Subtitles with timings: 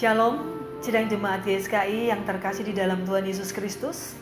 [0.00, 0.40] Shalom,
[0.80, 4.16] sidang jemaat YSKI yang terkasih di dalam Tuhan Yesus Kristus.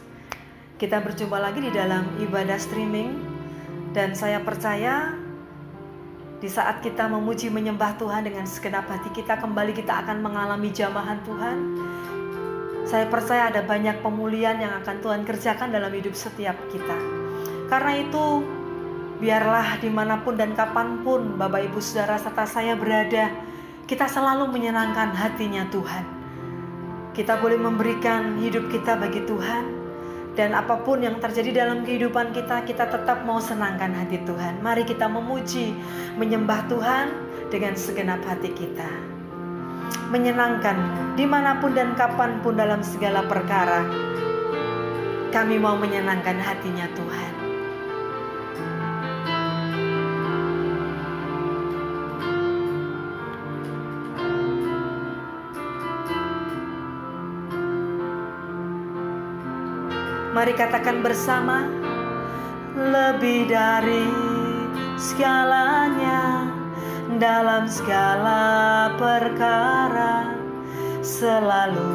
[0.75, 3.15] Kita berjumpa lagi di dalam ibadah streaming
[3.95, 5.15] dan saya percaya
[6.43, 11.23] di saat kita memuji menyembah Tuhan dengan segenap hati kita kembali kita akan mengalami jamahan
[11.23, 11.57] Tuhan.
[12.83, 16.99] Saya percaya ada banyak pemulihan yang akan Tuhan kerjakan dalam hidup setiap kita.
[17.71, 18.43] Karena itu
[19.23, 23.31] biarlah di mana pun dan kapan pun Bapak Ibu Saudara serta saya berada,
[23.89, 26.05] kita selalu menyenangkan hatinya Tuhan.
[27.17, 29.65] Kita boleh memberikan hidup kita bagi Tuhan,
[30.37, 34.61] dan apa pun yang terjadi dalam kehidupan kita, kita tetap mau senangkan hati Tuhan.
[34.61, 35.73] Mari kita memuji,
[36.21, 37.17] menyembah Tuhan
[37.49, 38.87] dengan segenap hati kita.
[40.13, 40.77] Menyenangkan
[41.17, 43.89] di mana pun dan kapan pun dalam segala perkara.
[45.33, 47.38] Kami mau menyenangkan hatinya Tuhan.
[60.39, 61.67] Mari katakan bersama
[62.79, 64.07] lebih dari
[64.95, 66.47] segalanya
[67.19, 70.39] dalam segala perkara
[71.03, 71.91] selalu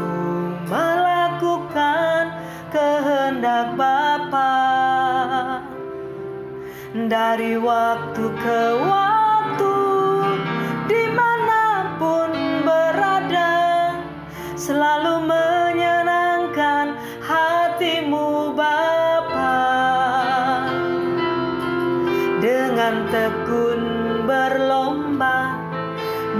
[0.67, 2.35] melakukan
[2.67, 4.59] kehendak Bapa.
[6.91, 9.75] Dari waktu ke waktu
[10.91, 12.35] di mana pun
[12.67, 13.55] berada
[14.59, 15.52] selalu menyenangkan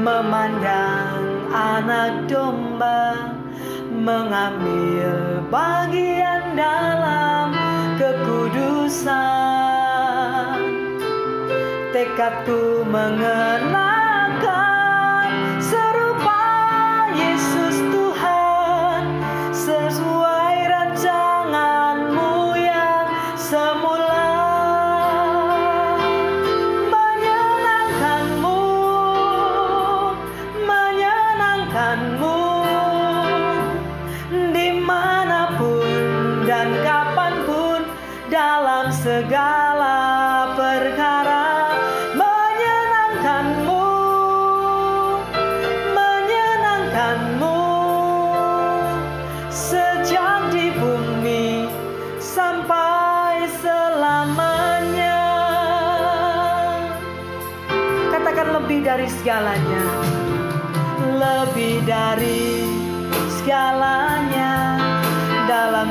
[0.04, 3.32] memandang anak domba
[3.88, 7.56] mengambil bagian dalam
[7.96, 9.16] kekudusan.
[11.96, 14.04] Tekadku mengenakan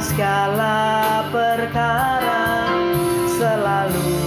[0.03, 2.67] segala perkara
[3.39, 4.19] selalu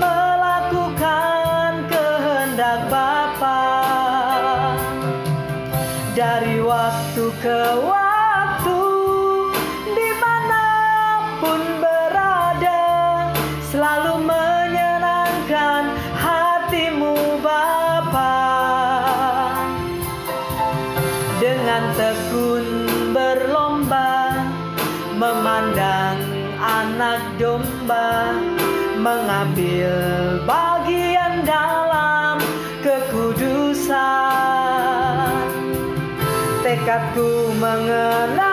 [0.00, 3.68] melakukan kehendak Bapa.
[6.16, 8.09] Dari waktu ke waktu
[29.60, 32.40] mengambil bagian dalam
[32.80, 33.92] kekudusan.
[36.64, 38.49] Tekadku mengenakan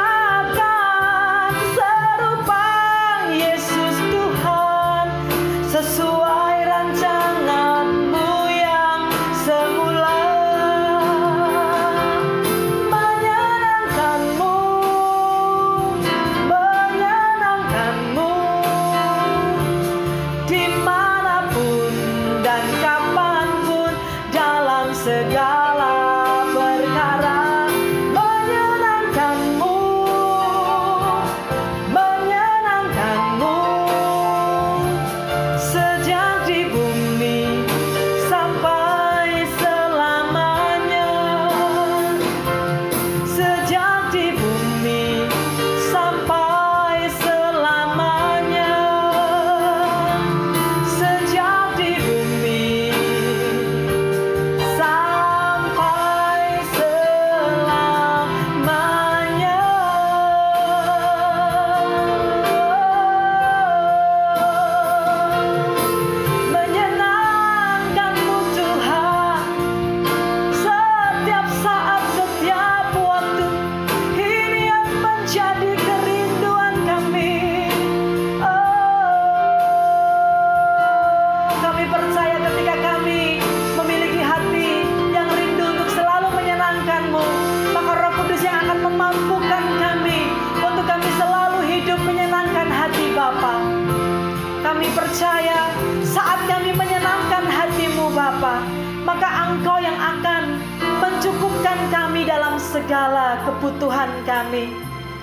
[103.47, 104.67] kebutuhan kami?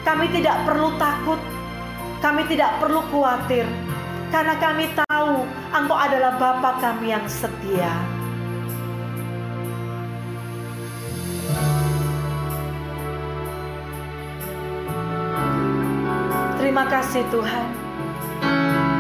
[0.05, 1.41] Kami tidak perlu takut,
[2.25, 3.69] kami tidak perlu khawatir,
[4.33, 7.93] karena kami tahu Engkau adalah Bapa kami yang setia.
[16.61, 17.67] Terima kasih Tuhan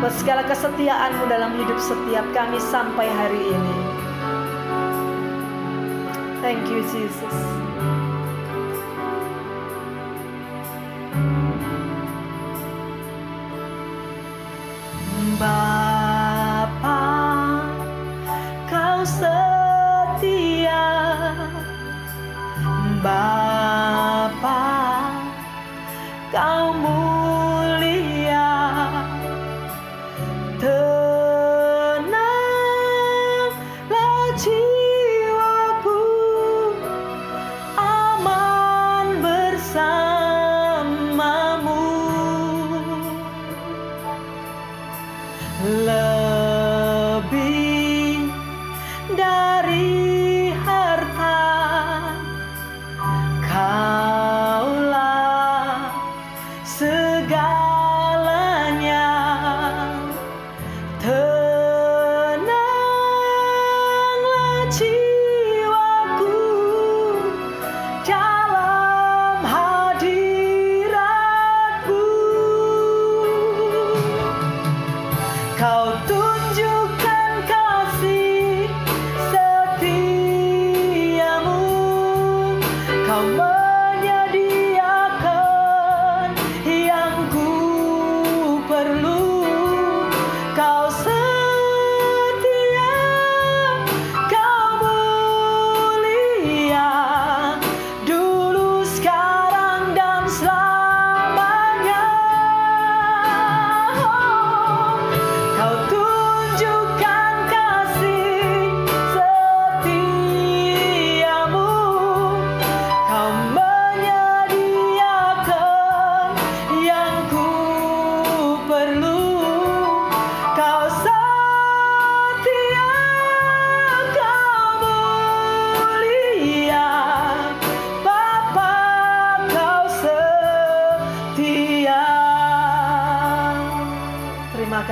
[0.04, 3.76] buat segala kesetiaan-Mu dalam hidup setiap kami sampai hari ini.
[6.44, 7.63] Thank you, Jesus.
[15.44, 17.04] Bapa,
[18.64, 20.88] kau setia.
[23.04, 24.64] Bapa,
[26.32, 26.72] kau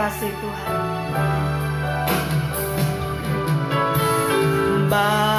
[0.02, 0.74] kasih Tuhan.
[4.90, 5.31] Bapa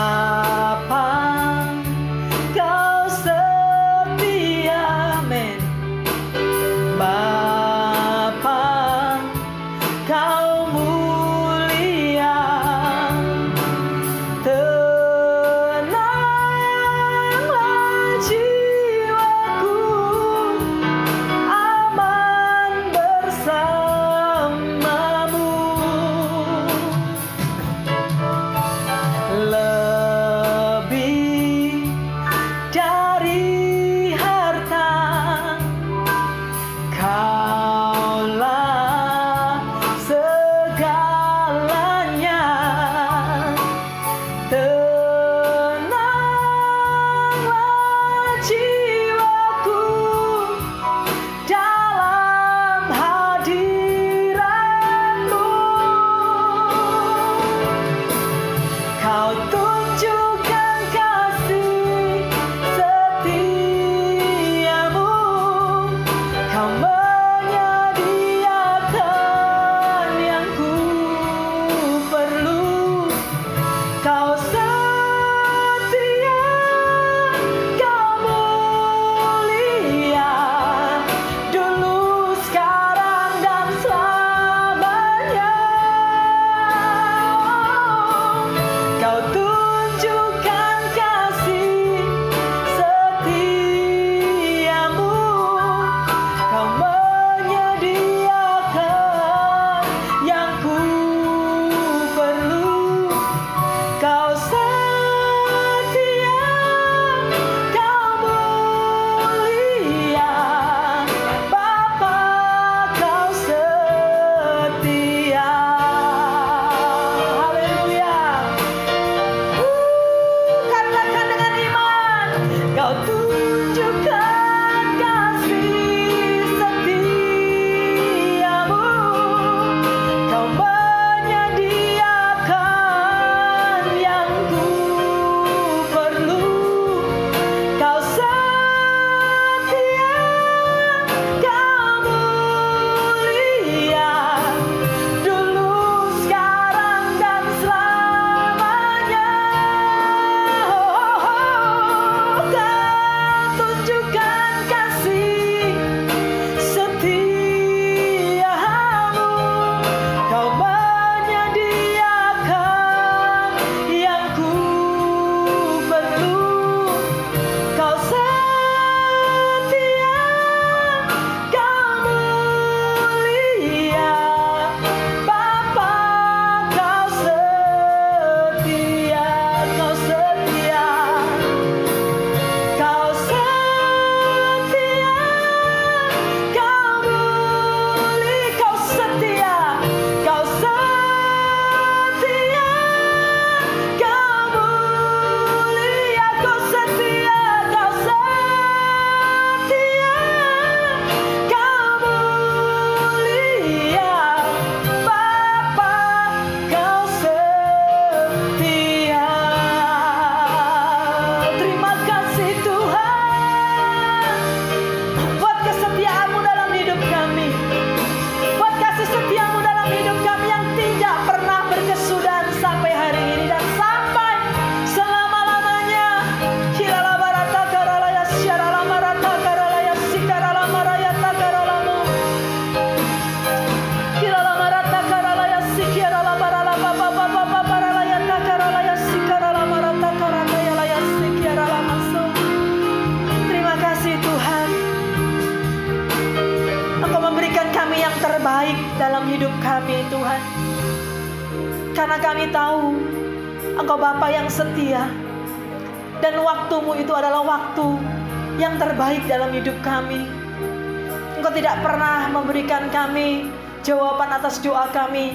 [264.93, 265.33] kami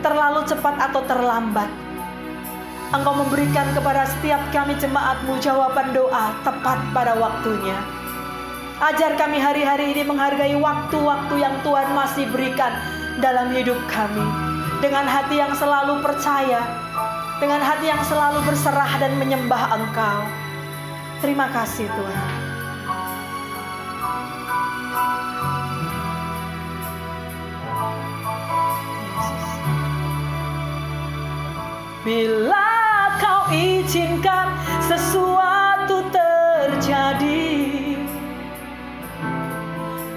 [0.00, 1.66] terlalu cepat atau terlambat.
[2.88, 7.76] Engkau memberikan kepada setiap kami jemaatmu jawaban doa tepat pada waktunya.
[8.78, 12.72] Ajar kami hari-hari ini menghargai waktu-waktu yang Tuhan masih berikan
[13.18, 14.22] dalam hidup kami.
[14.78, 16.62] Dengan hati yang selalu percaya,
[17.42, 20.18] dengan hati yang selalu berserah dan menyembah Engkau.
[21.18, 22.48] Terima kasih Tuhan.
[32.08, 32.68] Bila
[33.20, 34.56] kau izinkan
[34.88, 37.68] sesuatu terjadi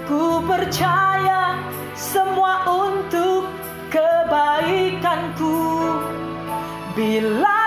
[0.08, 1.60] Ku percaya
[1.92, 3.48] semua untuk
[3.92, 5.60] kebaikanku.
[6.96, 7.61] Bila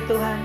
[0.00, 0.39] kasih Tuhan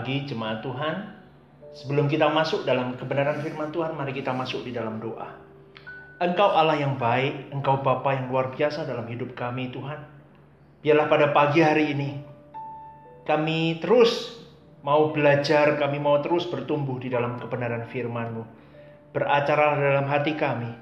[0.00, 0.96] pagi jemaat Tuhan.
[1.76, 5.28] Sebelum kita masuk dalam kebenaran firman Tuhan, mari kita masuk di dalam doa.
[6.16, 10.00] Engkau Allah yang baik, Engkau Bapa yang luar biasa dalam hidup kami Tuhan.
[10.80, 12.16] Biarlah pada pagi hari ini
[13.28, 14.40] kami terus
[14.80, 18.44] mau belajar, kami mau terus bertumbuh di dalam kebenaran firman-Mu.
[19.12, 20.72] Beracara dalam hati kami.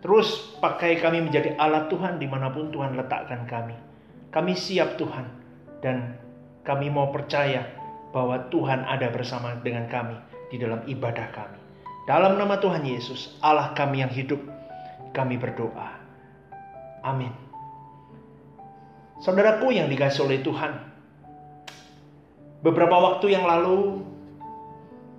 [0.00, 3.76] Terus pakai kami menjadi alat Tuhan di mana pun Tuhan letakkan kami.
[4.32, 5.28] Kami siap Tuhan
[5.84, 6.16] dan
[6.64, 7.81] kami mau percaya
[8.12, 10.16] bahwa Tuhan ada bersama dengan kami
[10.52, 11.58] di dalam ibadah kami.
[12.04, 14.38] Dalam nama Tuhan Yesus, Allah kami yang hidup,
[15.16, 15.96] kami berdoa.
[17.02, 17.32] Amin.
[19.22, 20.72] Saudaraku yang dikasih oleh Tuhan,
[22.60, 24.02] beberapa waktu yang lalu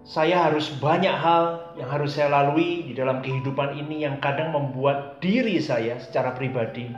[0.04, 5.24] saya harus banyak hal yang harus saya lalui di dalam kehidupan ini yang kadang membuat
[5.24, 6.92] diri saya secara pribadi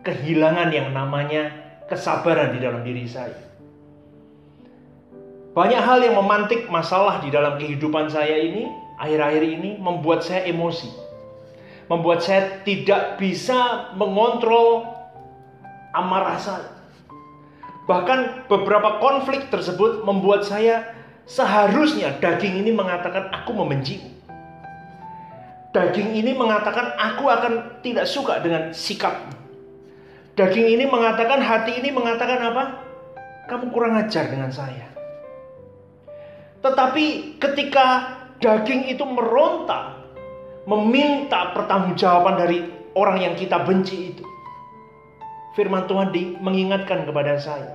[0.00, 1.50] kehilangan yang namanya
[1.90, 3.45] kesabaran di dalam diri saya.
[5.56, 8.68] Banyak hal yang memantik masalah di dalam kehidupan saya ini
[9.00, 10.92] akhir-akhir ini membuat saya emosi.
[11.88, 14.84] Membuat saya tidak bisa mengontrol
[15.96, 16.70] amarah saya.
[17.88, 24.14] Bahkan beberapa konflik tersebut membuat saya Seharusnya daging ini mengatakan aku membencimu.
[25.74, 29.34] Daging ini mengatakan aku akan tidak suka dengan sikapmu.
[30.38, 32.64] Daging ini mengatakan, hati ini mengatakan apa?
[33.50, 34.95] Kamu kurang ajar dengan saya.
[36.66, 40.02] Tetapi ketika daging itu meronta,
[40.66, 42.66] meminta pertanggungjawaban dari
[42.98, 44.26] orang yang kita benci itu.
[45.54, 47.70] Firman Tuhan di, mengingatkan kepada saya,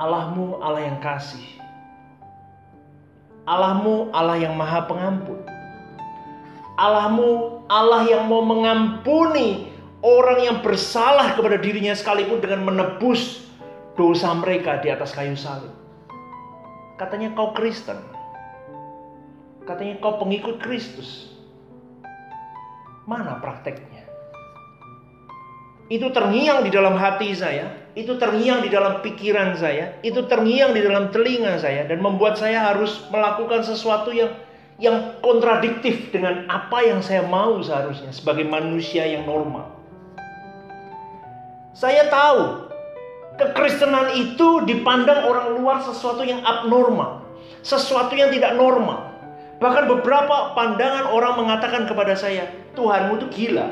[0.00, 1.44] Allahmu Allah yang kasih.
[3.44, 5.44] Allahmu Allah yang maha pengampun.
[6.80, 13.44] Allahmu Allah yang mau mengampuni orang yang bersalah kepada dirinya sekalipun dengan menebus
[13.94, 15.81] dosa mereka di atas kayu salib.
[16.96, 17.98] Katanya kau Kristen.
[19.64, 21.32] Katanya kau pengikut Kristus.
[23.06, 24.06] Mana prakteknya?
[25.92, 30.80] Itu terngiang di dalam hati saya itu terngiang di dalam pikiran saya, itu terngiang di
[30.80, 34.32] dalam telinga saya dan membuat saya harus melakukan sesuatu yang
[34.80, 39.76] yang kontradiktif dengan apa yang saya mau seharusnya sebagai manusia yang normal.
[41.76, 42.71] Saya tahu
[43.40, 47.24] kekristenan itu dipandang orang luar sesuatu yang abnormal,
[47.64, 49.08] sesuatu yang tidak normal.
[49.62, 53.66] Bahkan beberapa pandangan orang mengatakan kepada saya, Tuhanmu itu gila.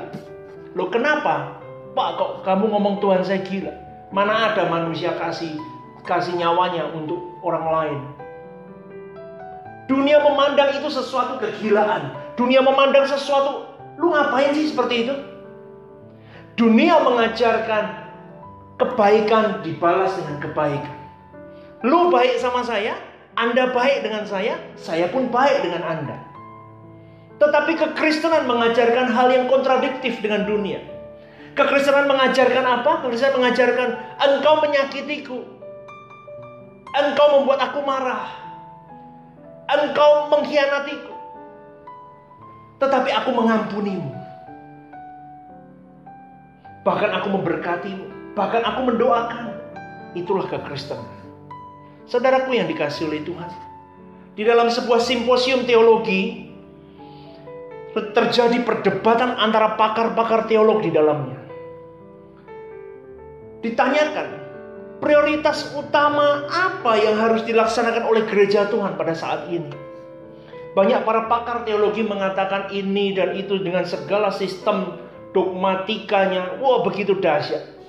[0.78, 1.58] Loh kenapa?
[1.90, 3.74] Pak kok kamu ngomong Tuhan saya gila?
[4.14, 5.58] Mana ada manusia kasih
[6.06, 8.00] kasih nyawanya untuk orang lain.
[9.90, 12.14] Dunia memandang itu sesuatu kegilaan.
[12.38, 13.66] Dunia memandang sesuatu,
[13.98, 15.14] lu ngapain sih seperti itu?
[16.54, 18.09] Dunia mengajarkan
[18.80, 20.96] kebaikan dibalas dengan kebaikan.
[21.84, 22.96] Lu baik sama saya,
[23.36, 26.16] Anda baik dengan saya, saya pun baik dengan Anda.
[27.40, 30.80] Tetapi kekristenan mengajarkan hal yang kontradiktif dengan dunia.
[31.56, 33.04] Kekristenan mengajarkan apa?
[33.04, 33.88] Kekristenan mengajarkan
[34.20, 35.40] engkau menyakitiku.
[36.90, 38.28] Engkau membuat aku marah.
[39.72, 41.14] Engkau mengkhianatiku.
[42.80, 44.12] Tetapi aku mengampunimu.
[46.84, 48.09] Bahkan aku memberkatimu.
[48.34, 49.44] Bahkan aku mendoakan.
[50.14, 51.06] Itulah kekristenan.
[52.10, 53.50] Saudaraku yang dikasih oleh Tuhan.
[54.34, 56.50] Di dalam sebuah simposium teologi,
[57.94, 61.38] terjadi perdebatan antara pakar-pakar teolog di dalamnya.
[63.60, 64.28] Ditanyakan,
[65.02, 69.68] prioritas utama apa yang harus dilaksanakan oleh gereja Tuhan pada saat ini?
[70.70, 75.02] Banyak para pakar teologi mengatakan ini dan itu dengan segala sistem
[75.34, 77.79] dogmatikanya, wah begitu dahsyat.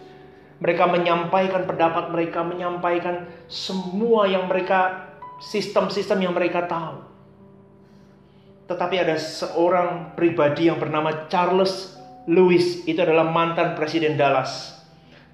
[0.62, 5.10] Mereka menyampaikan pendapat mereka, menyampaikan semua yang mereka
[5.42, 7.02] sistem-sistem yang mereka tahu.
[8.70, 11.98] Tetapi ada seorang pribadi yang bernama Charles
[12.30, 14.78] Lewis, itu adalah mantan presiden Dallas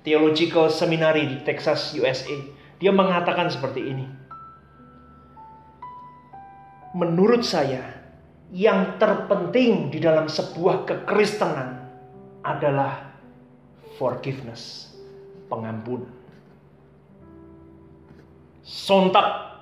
[0.07, 2.33] Theological Seminary di Texas, USA.
[2.79, 4.07] Dia mengatakan seperti ini.
[6.95, 7.83] Menurut saya,
[8.55, 11.83] yang terpenting di dalam sebuah kekristenan
[12.47, 13.11] adalah
[13.99, 14.86] forgiveness,
[15.47, 16.11] pengampunan.
[18.67, 19.57] Sontak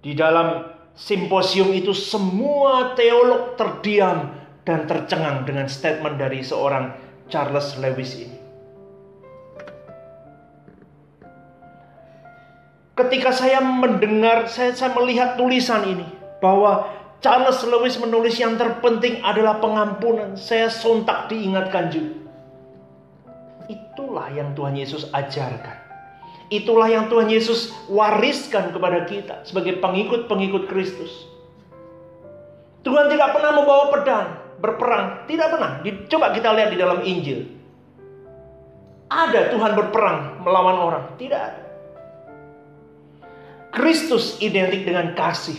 [0.00, 0.64] di dalam
[0.96, 4.34] simposium itu semua teolog terdiam
[4.66, 6.92] dan tercengang dengan statement dari seorang
[7.28, 8.38] Charles Lewis ini.
[12.98, 16.06] Ketika saya mendengar, saya, saya melihat tulisan ini
[16.42, 16.90] bahwa
[17.22, 20.34] Charles Lewis menulis yang terpenting adalah pengampunan.
[20.34, 22.27] Saya sontak diingatkan juga.
[23.68, 25.76] Itulah yang Tuhan Yesus ajarkan.
[26.48, 31.12] Itulah yang Tuhan Yesus wariskan kepada kita sebagai pengikut-pengikut Kristus.
[32.80, 35.70] Tuhan tidak pernah membawa pedang berperang, tidak pernah.
[36.10, 37.46] Coba kita lihat di dalam Injil.
[39.08, 41.62] Ada Tuhan berperang melawan orang, tidak ada.
[43.72, 45.56] Kristus identik dengan kasih.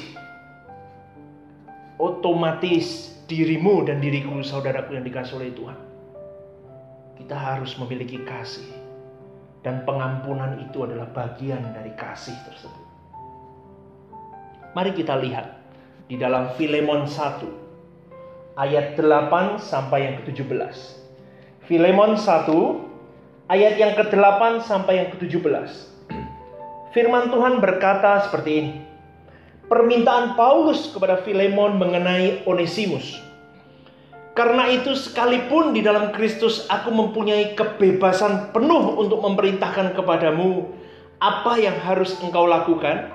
[1.97, 5.88] Otomatis dirimu dan diriku saudaraku yang dikasih oleh Tuhan.
[7.19, 8.71] Kita harus memiliki kasih
[9.59, 12.85] dan pengampunan itu adalah bagian dari kasih tersebut.
[14.71, 15.59] Mari kita lihat
[16.07, 20.75] di dalam Filemon 1 ayat 8 sampai yang ke-17.
[21.67, 25.89] Filemon 1 ayat yang ke-8 sampai yang ke-17.
[26.89, 28.73] Firman Tuhan berkata seperti ini.
[29.69, 33.28] Permintaan Paulus kepada Filemon mengenai Onesimus.
[34.39, 40.63] Karena itu sekalipun di dalam Kristus aku mempunyai kebebasan penuh untuk memerintahkan kepadamu
[41.19, 43.11] apa yang harus engkau lakukan.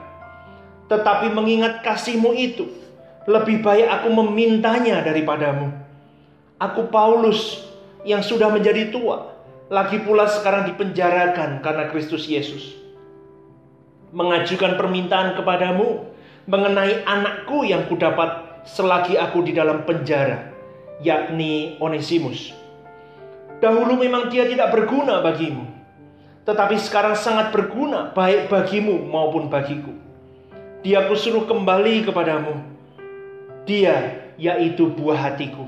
[0.92, 2.68] Tetapi mengingat kasihmu itu,
[3.24, 5.72] lebih baik aku memintanya daripadamu.
[6.60, 7.72] Aku Paulus
[8.04, 9.32] yang sudah menjadi tua,
[9.72, 12.84] lagi pula sekarang dipenjarakan karena Kristus Yesus
[14.14, 16.06] mengajukan permintaan kepadamu
[16.46, 20.53] mengenai anakku yang kudapat selagi aku di dalam penjara,
[21.02, 22.54] yakni Onesimus.
[23.58, 25.64] Dahulu memang dia tidak berguna bagimu,
[26.44, 29.96] tetapi sekarang sangat berguna baik bagimu maupun bagiku.
[30.84, 32.60] Dia kusuruh kembali kepadamu.
[33.64, 35.64] Dia yaitu buah hatiku.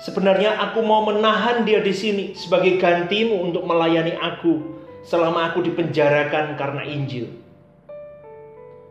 [0.00, 6.56] Sebenarnya aku mau menahan dia di sini sebagai gantimu untuk melayani aku selama aku dipenjarakan
[6.56, 7.28] karena Injil.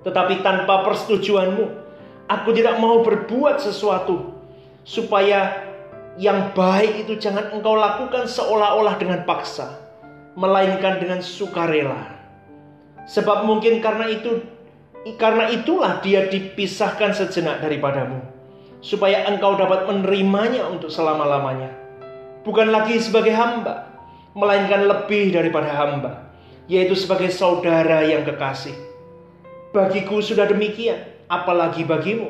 [0.05, 1.65] Tetapi tanpa persetujuanmu,
[2.29, 4.32] aku tidak mau berbuat sesuatu
[4.83, 5.67] supaya
[6.19, 9.81] yang baik itu jangan engkau lakukan seolah-olah dengan paksa,
[10.37, 12.13] melainkan dengan sukarela.
[13.03, 14.43] Sebab mungkin karena itu
[15.19, 18.23] karena itulah dia dipisahkan sejenak daripadamu,
[18.79, 21.73] supaya engkau dapat menerimanya untuk selama-lamanya.
[22.47, 23.87] Bukan lagi sebagai hamba,
[24.35, 26.31] melainkan lebih daripada hamba,
[26.67, 28.93] yaitu sebagai saudara yang kekasih
[29.73, 32.29] Bagiku sudah demikian, apalagi bagimu,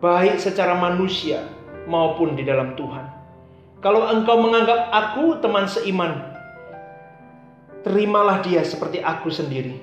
[0.00, 1.44] baik secara manusia
[1.84, 3.06] maupun di dalam Tuhan.
[3.80, 6.20] Kalau engkau menganggap aku teman seiman,
[7.84, 9.80] terimalah dia seperti aku sendiri.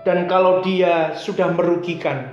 [0.00, 2.32] Dan kalau dia sudah merugikan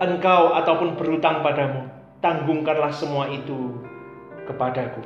[0.00, 1.88] engkau ataupun berutang padamu,
[2.20, 3.80] tanggungkanlah semua itu
[4.44, 5.00] kepadaku.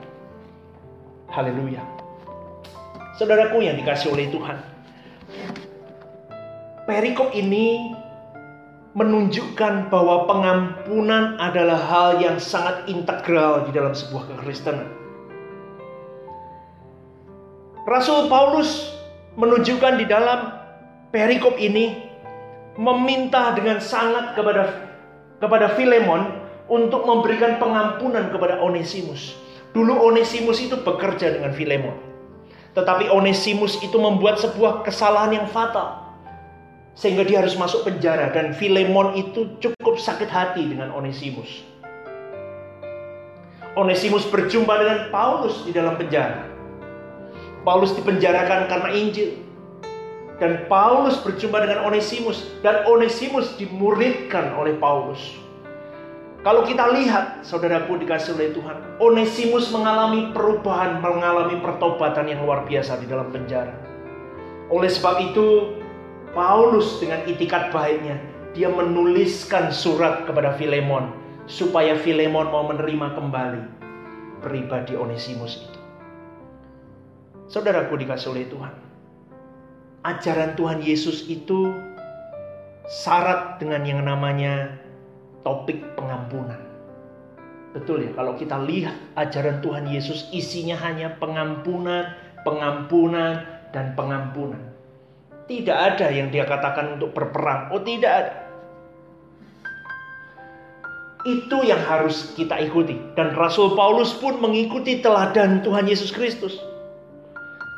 [1.30, 1.82] Haleluya.
[3.14, 4.58] Saudaraku yang dikasih oleh Tuhan,
[6.86, 7.94] perikop ini
[8.94, 14.86] menunjukkan bahwa pengampunan adalah hal yang sangat integral di dalam sebuah kekristenan.
[17.84, 18.94] Rasul Paulus
[19.34, 20.56] menunjukkan di dalam
[21.10, 22.06] perikop ini
[22.78, 24.86] meminta dengan sangat kepada
[25.42, 29.34] kepada Filemon untuk memberikan pengampunan kepada Onesimus.
[29.74, 31.98] Dulu Onesimus itu bekerja dengan Filemon.
[32.78, 36.03] Tetapi Onesimus itu membuat sebuah kesalahan yang fatal
[36.94, 41.66] sehingga dia harus masuk penjara dan Filemon itu cukup sakit hati dengan Onesimus.
[43.74, 46.46] Onesimus berjumpa dengan Paulus di dalam penjara.
[47.66, 49.42] Paulus dipenjarakan karena Injil.
[50.38, 55.22] Dan Paulus berjumpa dengan Onesimus dan Onesimus dimuridkan oleh Paulus.
[56.44, 63.00] Kalau kita lihat, saudaraku dikasih oleh Tuhan, Onesimus mengalami perubahan, mengalami pertobatan yang luar biasa
[63.00, 63.72] di dalam penjara.
[64.68, 65.72] Oleh sebab itu,
[66.34, 68.18] Paulus dengan itikat baiknya,
[68.58, 71.14] dia menuliskan surat kepada Filemon
[71.46, 73.62] supaya Filemon mau menerima kembali
[74.42, 75.80] pribadi Onesimus itu.
[77.46, 78.74] Saudaraku dikasih oleh Tuhan.
[80.02, 81.70] Ajaran Tuhan Yesus itu
[82.90, 84.74] syarat dengan yang namanya
[85.46, 86.58] topik pengampunan.
[87.78, 92.10] Betul ya, kalau kita lihat ajaran Tuhan Yesus isinya hanya pengampunan,
[92.42, 94.73] pengampunan, dan pengampunan.
[95.44, 97.68] Tidak ada yang dia katakan untuk berperang.
[97.68, 98.34] Oh tidak ada.
[101.24, 102.96] Itu yang harus kita ikuti.
[103.16, 106.56] Dan Rasul Paulus pun mengikuti teladan Tuhan Yesus Kristus.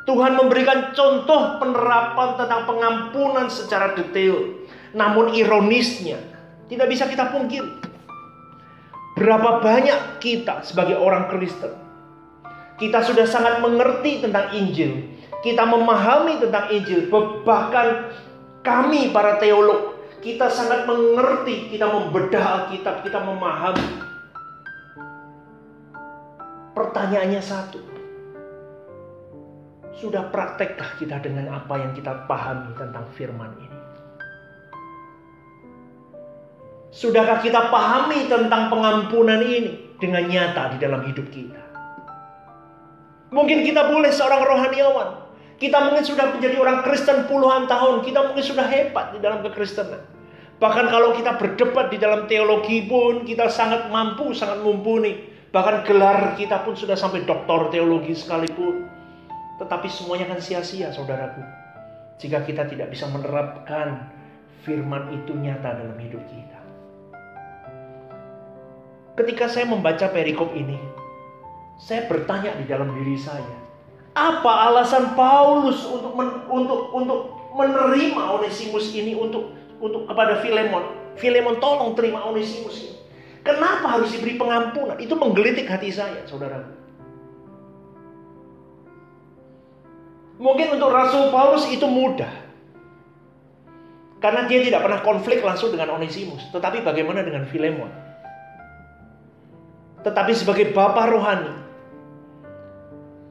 [0.07, 4.55] Tuhan memberikan contoh penerapan tentang pengampunan secara detail.
[4.94, 6.22] Namun ironisnya,
[6.70, 7.83] tidak bisa kita pungkiri.
[9.18, 11.74] Berapa banyak kita sebagai orang Kristen,
[12.79, 15.15] kita sudah sangat mengerti tentang Injil,
[15.46, 17.06] kita memahami tentang Injil,
[17.46, 18.11] bahkan
[18.66, 24.02] kami para teolog, kita sangat mengerti, kita membedah Alkitab, kita memahami.
[26.74, 27.78] Pertanyaannya satu.
[29.94, 33.80] Sudah praktekkah kita dengan apa yang kita pahami tentang firman ini?
[36.90, 41.62] Sudahkah kita pahami tentang pengampunan ini dengan nyata di dalam hidup kita?
[43.30, 45.26] Mungkin kita boleh seorang rohaniawan,
[45.57, 50.05] kita mungkin sudah menjadi orang Kristen puluhan tahun, kita mungkin sudah hebat di dalam kekristenan.
[50.57, 55.33] Bahkan kalau kita berdebat di dalam teologi pun kita sangat mampu, sangat mumpuni.
[55.53, 58.88] Bahkan gelar kita pun sudah sampai doktor teologi sekalipun.
[59.57, 61.40] Tetapi semuanya kan sia-sia saudaraku.
[62.21, 64.12] Jika kita tidak bisa menerapkan
[64.64, 66.61] firman itu nyata dalam hidup kita.
[69.16, 70.77] Ketika saya membaca perikop ini,
[71.81, 73.65] saya bertanya di dalam diri saya,
[74.16, 77.20] apa alasan Paulus untuk men, untuk untuk
[77.52, 81.12] menerima Onesimus ini untuk untuk kepada Filemon.
[81.20, 82.96] Filemon tolong terima Onesimus ini.
[83.44, 84.96] Kenapa harus diberi pengampunan?
[84.98, 86.64] Itu menggelitik hati saya, saudara.
[90.37, 92.29] Mungkin untuk Rasul Paulus itu mudah.
[94.20, 96.42] Karena dia tidak pernah konflik langsung dengan Onesimus.
[96.50, 97.88] Tetapi bagaimana dengan Filemon?
[100.02, 101.65] Tetapi sebagai bapak rohani,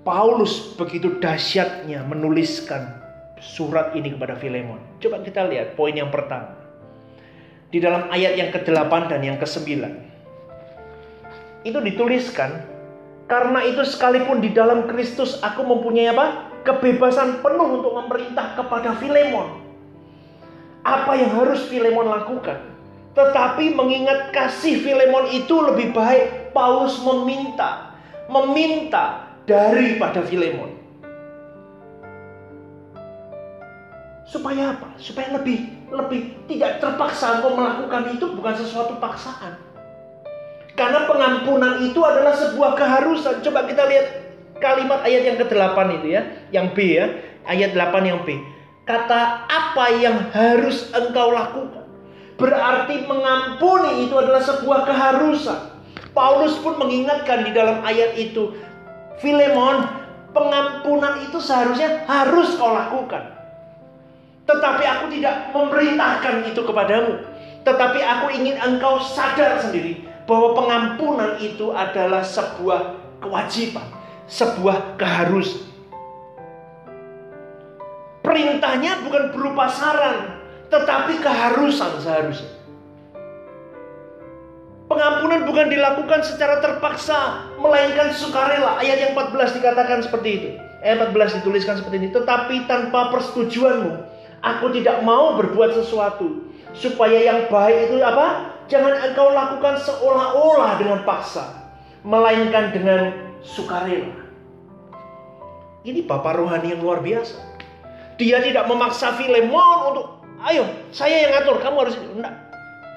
[0.05, 2.93] Paulus begitu dahsyatnya menuliskan
[3.41, 4.77] surat ini kepada Filemon.
[5.01, 6.53] Coba kita lihat poin yang pertama.
[7.73, 9.65] Di dalam ayat yang ke-8 dan yang ke-9.
[11.65, 12.69] Itu dituliskan,
[13.25, 16.53] karena itu sekalipun di dalam Kristus aku mempunyai apa?
[16.61, 19.57] Kebebasan penuh untuk memerintah kepada Filemon.
[20.85, 22.61] Apa yang harus Filemon lakukan?
[23.17, 27.97] Tetapi mengingat kasih Filemon itu lebih baik Paulus meminta,
[28.29, 30.73] meminta daripada Filemon.
[34.25, 34.97] Supaya apa?
[34.97, 39.57] Supaya lebih lebih tidak terpaksa engkau melakukan itu bukan sesuatu paksaan.
[40.75, 43.39] Karena pengampunan itu adalah sebuah keharusan.
[43.39, 44.05] Coba kita lihat
[44.59, 47.05] kalimat ayat yang ke-8 itu ya, yang B ya,
[47.47, 48.43] ayat 8 yang B.
[48.83, 51.87] Kata apa yang harus engkau lakukan?
[52.35, 55.79] Berarti mengampuni itu adalah sebuah keharusan.
[56.11, 58.51] Paulus pun mengingatkan di dalam ayat itu,
[59.19, 59.87] Filemon,
[60.35, 63.31] pengampunan itu seharusnya harus kau lakukan.
[64.45, 67.23] Tetapi aku tidak memerintahkan itu kepadamu.
[67.65, 73.85] Tetapi aku ingin engkau sadar sendiri bahwa pengampunan itu adalah sebuah kewajiban,
[74.29, 75.65] sebuah keharusan.
[78.21, 82.64] Perintahnya bukan berupa saran, tetapi keharusan seharusnya.
[84.85, 88.77] Pengampunan bukan dilakukan secara terpaksa, melainkan sukarela.
[88.77, 90.49] Ayat yang 14 dikatakan seperti itu.
[90.85, 92.09] Ayat 14 dituliskan seperti ini.
[92.13, 98.53] Tetapi tanpa persetujuanmu, Aku tidak mau berbuat sesuatu supaya yang baik itu apa?
[98.69, 101.73] Jangan engkau lakukan seolah-olah dengan paksa,
[102.05, 103.09] melainkan dengan
[103.41, 104.13] sukarela.
[105.81, 107.41] Ini bapak rohani yang luar biasa.
[108.21, 112.33] Dia tidak memaksa Filemon untuk, ayo saya yang ngatur, kamu harus enggak.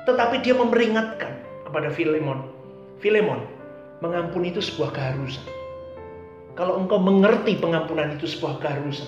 [0.04, 1.32] Tetapi dia memperingatkan
[1.68, 2.48] kepada Filemon,
[3.04, 3.44] Filemon,
[4.00, 5.44] mengampuni itu sebuah keharusan.
[6.56, 9.06] Kalau engkau mengerti pengampunan itu sebuah keharusan,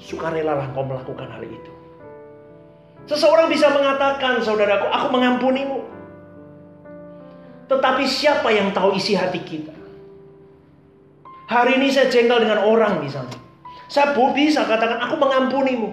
[0.00, 1.72] sukarelalah kau melakukan hal itu.
[3.06, 5.78] Seseorang bisa mengatakan, saudaraku, aku mengampunimu.
[7.70, 9.74] Tetapi siapa yang tahu isi hati kita?
[11.50, 13.36] Hari ini saya jengkel dengan orang misalnya.
[13.90, 15.90] Saya bisa katakan, aku mengampunimu.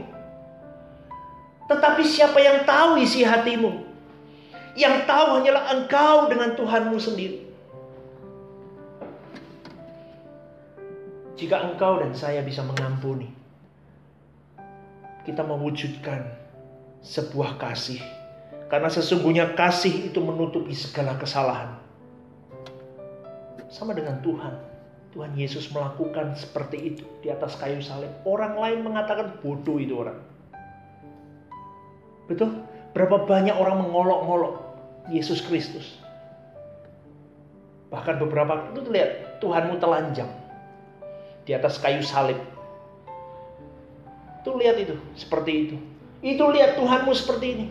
[1.68, 3.89] Tetapi siapa yang tahu isi hatimu?
[4.80, 7.44] Yang tahu hanyalah engkau dengan Tuhanmu sendiri.
[11.36, 13.28] Jika engkau dan saya bisa mengampuni,
[15.28, 16.32] kita mewujudkan
[17.04, 18.00] sebuah kasih.
[18.72, 21.76] Karena sesungguhnya kasih itu menutupi segala kesalahan.
[23.68, 24.56] Sama dengan Tuhan.
[25.10, 28.14] Tuhan Yesus melakukan seperti itu di atas kayu salib.
[28.24, 30.22] Orang lain mengatakan bodoh itu orang.
[32.30, 32.62] Betul?
[32.94, 34.69] Berapa banyak orang mengolok-ngolok
[35.10, 35.98] Yesus Kristus.
[37.90, 40.30] Bahkan beberapa itu lihat Tuhanmu telanjang
[41.44, 42.38] di atas kayu salib
[44.40, 45.76] Tuh lihat itu, seperti itu.
[46.24, 47.68] Itu lihat Tuhanmu seperti ini.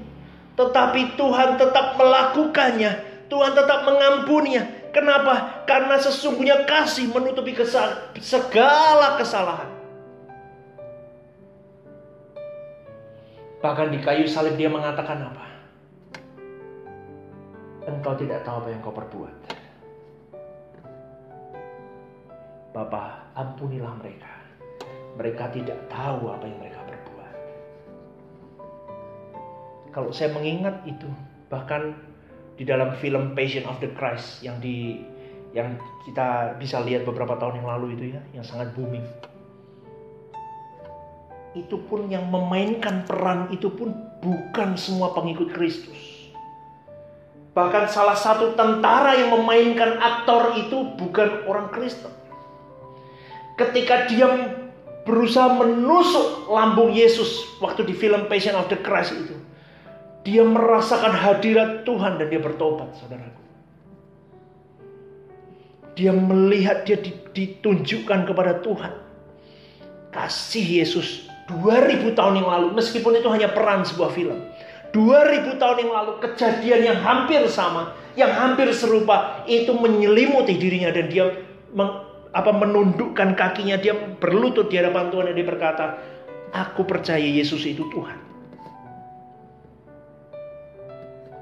[0.53, 2.93] Tetapi Tuhan tetap melakukannya.
[3.29, 4.93] Tuhan tetap mengampuninya.
[4.93, 5.65] Kenapa?
[5.69, 9.69] Karena sesungguhnya kasih menutupi kesal segala kesalahan.
[13.59, 15.48] Bahkan di kayu salib dia mengatakan apa?
[17.89, 19.37] Engkau tidak tahu apa yang kau perbuat.
[22.77, 24.39] Bapak, ampunilah mereka
[25.19, 27.35] mereka tidak tahu apa yang mereka perbuat.
[29.91, 31.11] Kalau saya mengingat itu,
[31.51, 31.99] bahkan
[32.55, 35.03] di dalam film Passion of the Christ yang di
[35.57, 35.75] yang
[36.07, 39.03] kita bisa lihat beberapa tahun yang lalu itu ya, yang sangat booming.
[41.59, 43.91] Itu pun yang memainkan peran itu pun
[44.23, 46.08] bukan semua pengikut Kristus.
[47.59, 52.15] Bahkan salah satu tentara yang memainkan aktor itu bukan orang Kristen.
[53.59, 54.31] Ketika dia
[55.03, 59.35] berusaha menusuk lambung Yesus waktu di film Passion of the Christ itu.
[60.23, 63.43] Dia merasakan hadirat Tuhan dan dia bertobat, saudaraku.
[65.97, 67.01] Dia melihat dia
[67.33, 68.93] ditunjukkan kepada Tuhan.
[70.13, 74.48] Kasih Yesus 2000 tahun yang lalu, meskipun itu hanya peran sebuah film.
[74.93, 81.13] 2000 tahun yang lalu kejadian yang hampir sama, yang hampir serupa itu menyelimuti dirinya dan
[81.13, 81.29] dia
[82.33, 85.85] apa menundukkan kakinya dia berlutut di hadapan Tuhan dan dia berkata
[86.49, 88.17] Aku percaya Yesus itu Tuhan.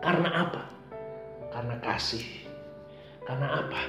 [0.02, 0.62] Karena apa?
[1.54, 2.26] Karena kasih.
[3.22, 3.80] Karena apa?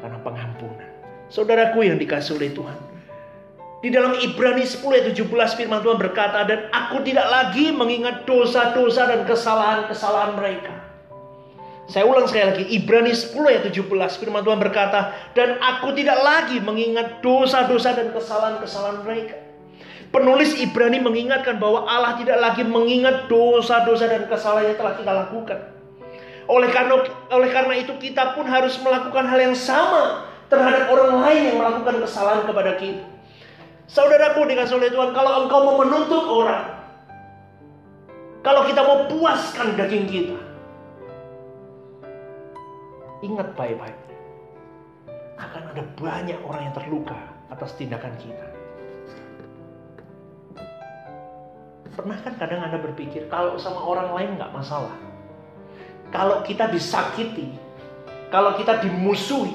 [0.00, 0.90] Karena pengampunan.
[1.28, 2.91] Saudaraku yang dikasih oleh Tuhan.
[3.82, 9.10] Di dalam Ibrani 10 ayat 17 firman Tuhan berkata, Dan aku tidak lagi mengingat dosa-dosa
[9.10, 10.70] dan kesalahan-kesalahan mereka.
[11.90, 16.62] Saya ulang sekali lagi, Ibrani 10 ayat 17 firman Tuhan berkata, Dan aku tidak lagi
[16.62, 19.34] mengingat dosa-dosa dan kesalahan-kesalahan mereka.
[20.14, 25.58] Penulis Ibrani mengingatkan bahwa Allah tidak lagi mengingat dosa-dosa dan kesalahan yang telah kita lakukan.
[26.46, 27.02] Oleh karena
[27.34, 31.98] oleh karena itu kita pun harus melakukan hal yang sama terhadap orang lain yang melakukan
[31.98, 33.11] kesalahan kepada kita.
[33.90, 36.66] Saudaraku dikasih oleh Tuhan, kalau engkau mau menuntut orang,
[38.42, 40.38] kalau kita mau puaskan daging kita,
[43.22, 43.98] ingat baik-baik,
[45.38, 47.18] akan ada banyak orang yang terluka
[47.50, 48.46] atas tindakan kita.
[51.92, 54.96] Pernah kan kadang Anda berpikir kalau sama orang lain nggak masalah.
[56.08, 57.52] Kalau kita disakiti,
[58.32, 59.52] kalau kita dimusuhi,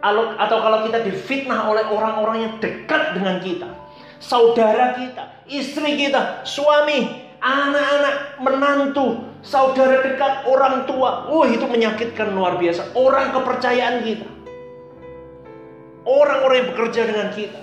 [0.00, 3.68] atau kalau kita difitnah oleh orang-orang yang dekat dengan kita,
[4.16, 11.28] saudara kita, istri kita, suami, anak-anak, menantu, saudara dekat, orang tua.
[11.28, 12.96] Oh, itu menyakitkan luar biasa.
[12.96, 14.28] Orang kepercayaan kita.
[16.04, 17.60] Orang-orang yang bekerja dengan kita.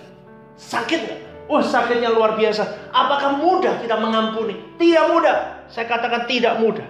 [0.58, 1.22] Sakit nggak?
[1.48, 2.92] Wah sakitnya luar biasa.
[2.92, 4.76] Apakah mudah kita mengampuni?
[4.76, 5.66] Tidak mudah.
[5.72, 6.84] Saya katakan tidak mudah.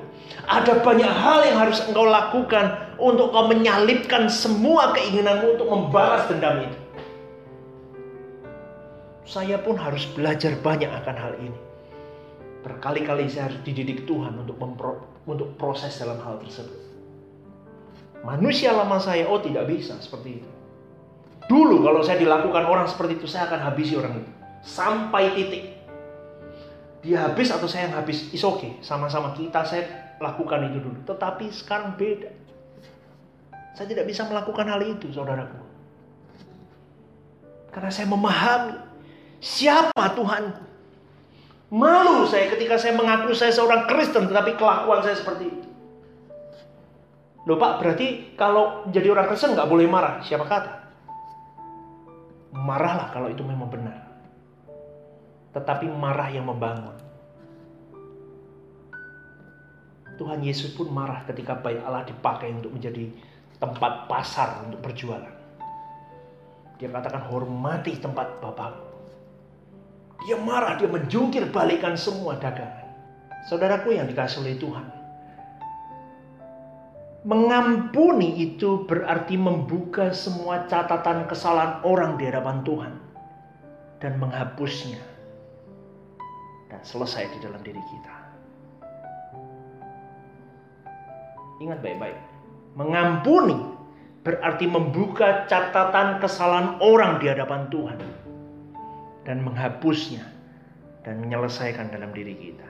[0.49, 6.65] Ada banyak hal yang harus engkau lakukan untuk kau menyalipkan semua keinginanmu untuk membalas dendam
[6.65, 6.79] itu.
[9.27, 11.59] Saya pun harus belajar banyak akan hal ini.
[12.63, 16.79] Berkali-kali saya harus dididik Tuhan untuk mempro, untuk proses dalam hal tersebut.
[18.23, 20.49] Manusia lama saya, oh tidak bisa seperti itu.
[21.47, 24.31] Dulu kalau saya dilakukan orang seperti itu, saya akan habisi orang itu
[24.67, 25.63] sampai titik.
[27.05, 28.75] Dia habis atau saya yang habis, is okay.
[28.83, 30.99] Sama-sama kita saya lakukan itu dulu.
[31.07, 32.33] Tetapi sekarang beda.
[33.77, 35.61] Saya tidak bisa melakukan hal itu, saudaraku.
[37.69, 38.73] Karena saya memahami
[39.37, 40.65] siapa Tuhan.
[41.69, 45.69] Malu saya ketika saya mengaku saya seorang Kristen, tetapi kelakuan saya seperti itu.
[47.45, 50.25] Loh Pak, berarti kalau jadi orang Kristen nggak boleh marah.
[50.25, 50.71] Siapa kata?
[52.57, 54.07] Marahlah kalau itu memang benar
[55.57, 56.93] tetapi marah yang membangun.
[60.21, 63.09] Tuhan Yesus pun marah ketika bayi Allah dipakai untuk menjadi
[63.57, 65.33] tempat pasar untuk berjualan.
[66.77, 68.85] Dia katakan hormati tempat Bapakku.
[70.25, 72.85] Dia marah, dia menjungkir balikan semua dagangan.
[73.49, 74.85] Saudaraku yang dikasih oleh Tuhan.
[77.27, 82.93] Mengampuni itu berarti membuka semua catatan kesalahan orang di hadapan Tuhan
[83.99, 85.01] dan menghapusnya
[86.71, 88.15] dan selesai di dalam diri kita.
[91.57, 92.17] Ingat baik-baik,
[92.77, 93.57] mengampuni
[94.21, 97.99] berarti membuka catatan kesalahan orang di hadapan Tuhan
[99.25, 100.23] dan menghapusnya
[101.01, 102.67] dan menyelesaikan dalam diri kita.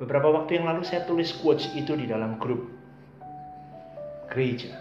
[0.00, 2.64] Beberapa waktu yang lalu saya tulis quotes itu di dalam grup
[4.32, 4.72] gereja.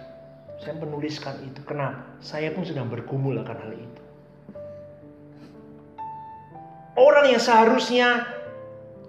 [0.61, 1.61] Saya menuliskan itu.
[1.65, 2.21] Kenapa?
[2.23, 4.01] Saya pun sedang bergumul akan hal itu.
[6.97, 8.29] Orang yang seharusnya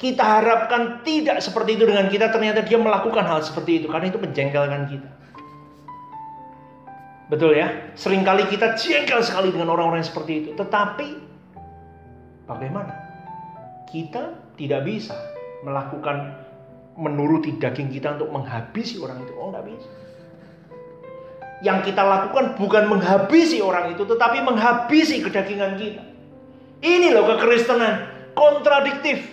[0.01, 4.19] kita harapkan tidak seperti itu dengan kita, ternyata dia melakukan hal seperti itu karena itu
[4.19, 5.11] menjengkelkan kita.
[7.33, 7.97] Betul ya?
[7.97, 10.51] Seringkali kita jengkel sekali dengan orang-orang yang seperti itu.
[10.53, 11.09] Tetapi
[12.45, 12.93] bagaimana?
[13.89, 15.17] Kita tidak bisa
[15.65, 16.37] melakukan
[17.01, 19.33] menuruti daging kita untuk menghabisi orang itu.
[19.41, 19.91] Oh, nggak bisa.
[21.65, 26.05] Yang kita lakukan bukan menghabisi orang itu, tetapi menghabisi kedagingan kita.
[26.85, 29.25] Ini loh kekristenan, kontradiktif,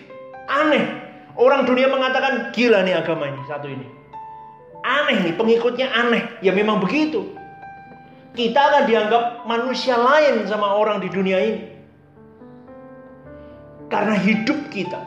[0.50, 0.86] aneh.
[1.40, 3.88] Orang dunia mengatakan gila nih agama ini satu ini.
[4.84, 6.26] Aneh nih, pengikutnya aneh.
[6.44, 7.32] Ya memang begitu.
[8.36, 11.62] Kita akan dianggap manusia lain sama orang di dunia ini.
[13.90, 15.02] Karena hidup kita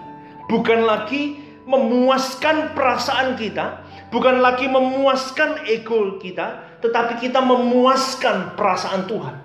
[0.50, 9.38] bukan lagi memuaskan perasaan kita, bukan lagi memuaskan ego kita, tetapi kita memuaskan perasaan Tuhan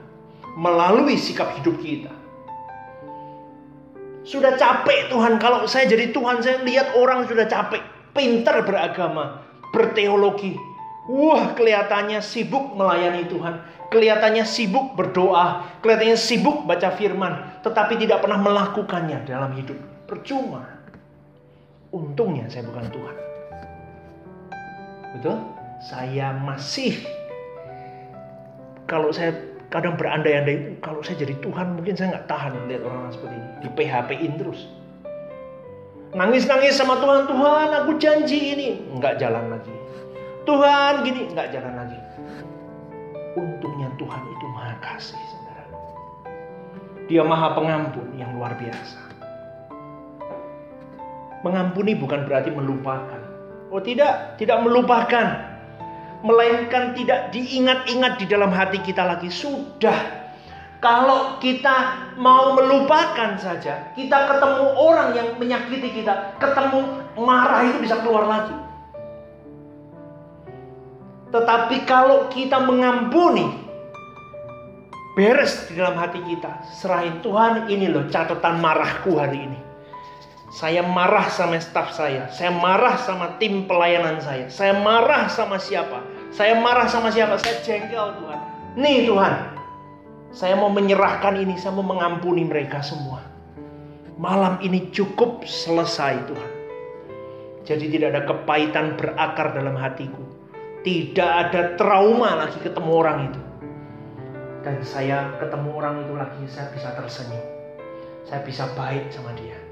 [0.57, 2.16] melalui sikap hidup kita.
[4.27, 5.39] Sudah capek Tuhan.
[5.39, 7.79] Kalau saya jadi Tuhan, saya lihat orang sudah capek.
[8.11, 9.39] Pintar beragama,
[9.71, 10.59] berteologi.
[11.07, 13.63] Wah, kelihatannya sibuk melayani Tuhan.
[13.87, 15.79] Kelihatannya sibuk berdoa.
[15.79, 17.63] Kelihatannya sibuk baca firman.
[17.63, 19.79] Tetapi tidak pernah melakukannya dalam hidup.
[20.03, 20.67] Percuma.
[21.95, 23.15] Untungnya saya bukan Tuhan.
[25.15, 25.37] Betul?
[25.87, 26.99] Saya masih
[28.89, 29.35] kalau saya
[29.67, 33.47] kadang berandai-andai, kalau saya jadi Tuhan mungkin saya nggak tahan lihat orang seperti ini.
[33.59, 34.61] Di PHP-in terus.
[36.15, 38.69] Nangis-nangis sama Tuhan, Tuhan aku janji ini.
[38.95, 39.75] Nggak jalan lagi.
[40.47, 41.99] Tuhan gini, nggak jalan lagi.
[43.35, 45.65] Untungnya Tuhan itu maha kasih, saudara.
[47.11, 48.99] Dia maha pengampun yang luar biasa.
[51.43, 53.21] Mengampuni bukan berarti melupakan.
[53.67, 55.46] Oh tidak, tidak melupakan
[56.25, 59.29] melainkan tidak diingat-ingat di dalam hati kita lagi.
[59.29, 60.25] Sudah.
[60.77, 67.97] Kalau kita mau melupakan saja, kita ketemu orang yang menyakiti kita, ketemu marah itu bisa
[68.05, 68.53] keluar lagi.
[71.33, 73.57] Tetapi kalau kita mengampuni,
[75.17, 79.66] beres di dalam hati kita, serahin Tuhan ini loh catatan marahku hari ini.
[80.47, 85.99] Saya marah sama staf saya, saya marah sama tim pelayanan saya, saya marah sama siapa,
[86.31, 88.39] saya marah sama siapa, saya jengkel Tuhan.
[88.79, 89.33] Nih Tuhan,
[90.31, 93.19] saya mau menyerahkan ini, saya mau mengampuni mereka semua.
[94.15, 96.51] Malam ini cukup selesai Tuhan.
[97.67, 100.23] Jadi tidak ada kepahitan berakar dalam hatiku.
[100.87, 103.41] Tidak ada trauma lagi ketemu orang itu.
[104.63, 107.43] Dan saya ketemu orang itu lagi, saya bisa tersenyum.
[108.23, 109.66] Saya bisa baik sama dia.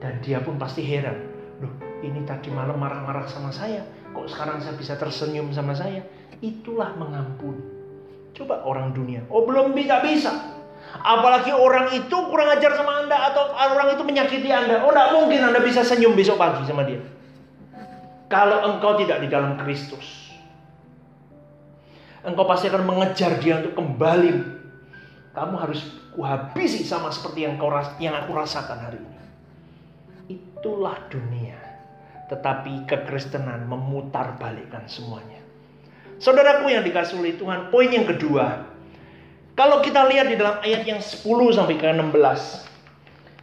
[0.00, 1.16] Dan dia pun pasti heran.
[1.60, 3.84] Loh, ini tadi malam marah-marah sama saya.
[4.16, 6.00] Kok sekarang saya bisa tersenyum sama saya?
[6.40, 7.60] Itulah mengampuni.
[8.32, 9.20] Coba orang dunia.
[9.28, 10.32] Oh belum bisa bisa.
[11.04, 14.82] Apalagi orang itu kurang ajar sama Anda atau orang itu menyakiti Anda.
[14.82, 17.04] Oh tidak mungkin Anda bisa senyum besok pagi sama dia.
[18.32, 20.32] Kalau engkau tidak di dalam Kristus.
[22.24, 24.32] Engkau pasti akan mengejar dia untuk kembali.
[25.30, 25.84] Kamu harus
[26.16, 27.70] kuhabisi sama seperti yang kau
[28.02, 29.19] yang aku rasakan hari ini.
[30.60, 31.56] Itulah dunia.
[32.28, 35.40] Tetapi kekristenan memutar balikkan semuanya.
[36.20, 38.68] Saudaraku yang dikasih oleh Tuhan, poin yang kedua.
[39.56, 41.24] Kalau kita lihat di dalam ayat yang 10
[41.56, 42.12] sampai ke 16.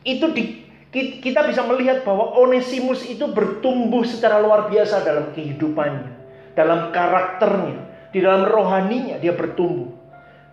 [0.05, 0.61] Itu di,
[0.93, 6.13] kita bisa melihat bahwa Onesimus itu bertumbuh secara luar biasa dalam kehidupannya.
[6.53, 8.13] Dalam karakternya.
[8.13, 9.89] Di dalam rohaninya dia bertumbuh.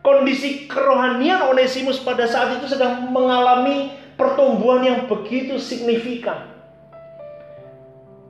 [0.01, 6.54] Kondisi kerohanian Onesimus pada saat itu sedang mengalami pertumbuhan yang begitu signifikan.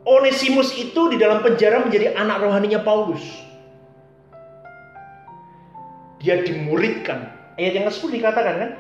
[0.05, 3.25] Onesimus itu di dalam penjara menjadi anak rohaninya Paulus.
[6.21, 7.33] Dia dimuridkan.
[7.57, 8.71] Ayat yang ke-10 dikatakan kan?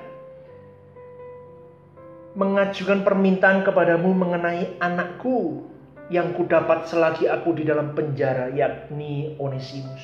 [2.36, 5.64] Mengajukan permintaan kepadamu mengenai anakku
[6.12, 10.02] yang kudapat selagi aku di dalam penjara yakni Onesimus.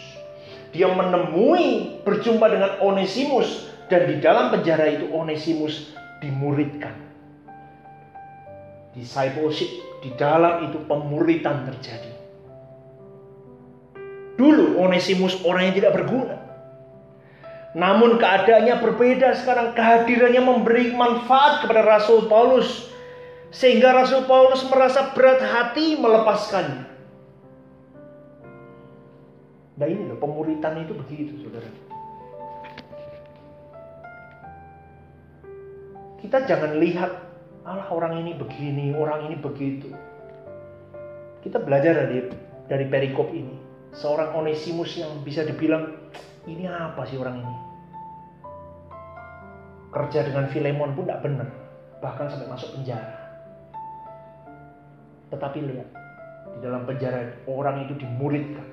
[0.73, 5.93] Dia menemui berjumpa dengan Onesimus dan di dalam penjara itu Onesimus
[6.23, 6.95] dimuridkan.
[8.95, 12.13] Discipleship di dalam itu pemuritan terjadi.
[14.41, 16.37] Dulu Onesimus orang yang tidak berguna.
[17.77, 19.77] Namun keadaannya berbeda sekarang.
[19.77, 22.89] Kehadirannya memberi manfaat kepada Rasul Paulus.
[23.53, 26.89] Sehingga Rasul Paulus merasa berat hati melepaskannya.
[29.77, 31.69] Nah ini loh pemuritan itu begitu saudara.
[36.21, 37.30] Kita jangan lihat,
[37.65, 39.93] Allah orang ini begini, orang ini begitu.
[41.45, 42.29] Kita belajar dari
[42.69, 43.57] dari perikop ini.
[43.91, 45.99] Seorang Onesimus yang bisa dibilang,
[46.47, 47.57] ini apa sih orang ini?
[49.91, 51.49] Kerja dengan Filemon pun tidak benar.
[51.99, 53.19] Bahkan sampai masuk penjara.
[55.35, 55.89] Tetapi lihat,
[56.55, 58.67] di dalam penjara orang itu dimuridkan.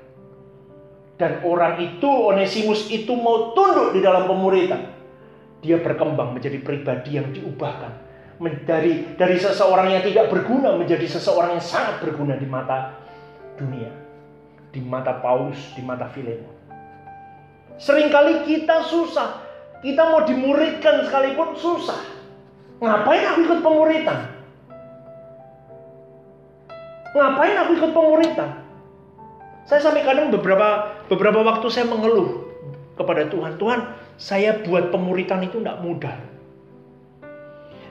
[1.17, 4.97] Dan orang itu, Onesimus itu mau tunduk di dalam pemuritan
[5.65, 8.06] dia berkembang menjadi pribadi yang diubahkan
[8.39, 12.93] dari dari seseorang yang tidak berguna menjadi seseorang yang sangat berguna di mata
[13.57, 13.89] dunia,
[14.69, 16.53] di mata Paulus, di mata Filemon.
[17.77, 19.41] Seringkali kita susah,
[19.81, 22.01] kita mau dimuridkan sekalipun susah.
[22.77, 24.19] Ngapain aku ikut pemuritan?
[27.17, 28.49] Ngapain aku ikut pemuritan?
[29.65, 32.45] Saya sampai kadang beberapa beberapa waktu saya mengeluh
[32.97, 33.79] kepada Tuhan, Tuhan,
[34.17, 36.36] saya buat pemuritan itu tidak mudah.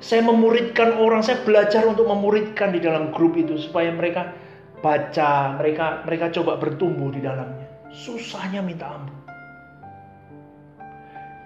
[0.01, 4.37] Saya memuridkan orang, saya belajar untuk memuridkan di dalam grup itu supaya mereka
[4.85, 7.65] baca, mereka mereka coba bertumbuh di dalamnya.
[7.91, 9.17] Susahnya minta ampun.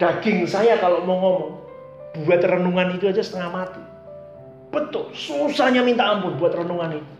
[0.02, 1.50] Daging saya kalau mau ngomong,
[2.26, 3.82] buat renungan itu aja setengah mati.
[4.74, 7.10] Betul, susahnya minta ampun buat renungan itu.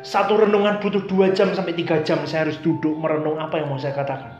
[0.00, 3.76] Satu renungan butuh dua jam sampai tiga jam saya harus duduk merenung apa yang mau
[3.76, 4.32] saya katakan.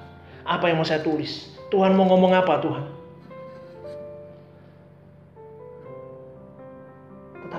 [0.49, 1.53] Apa yang mau saya tulis.
[1.69, 3.00] Tuhan mau ngomong apa Tuhan?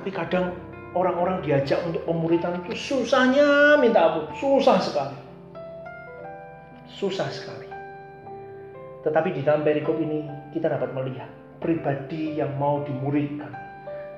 [0.02, 0.50] Tetapi kadang
[0.98, 5.14] orang-orang diajak untuk pemuritan itu susahnya minta ampun, susah sekali.
[6.90, 7.70] Susah sekali.
[9.06, 11.30] Tetapi di dalam perikop ini kita dapat melihat
[11.62, 13.54] pribadi yang mau dimuridkan,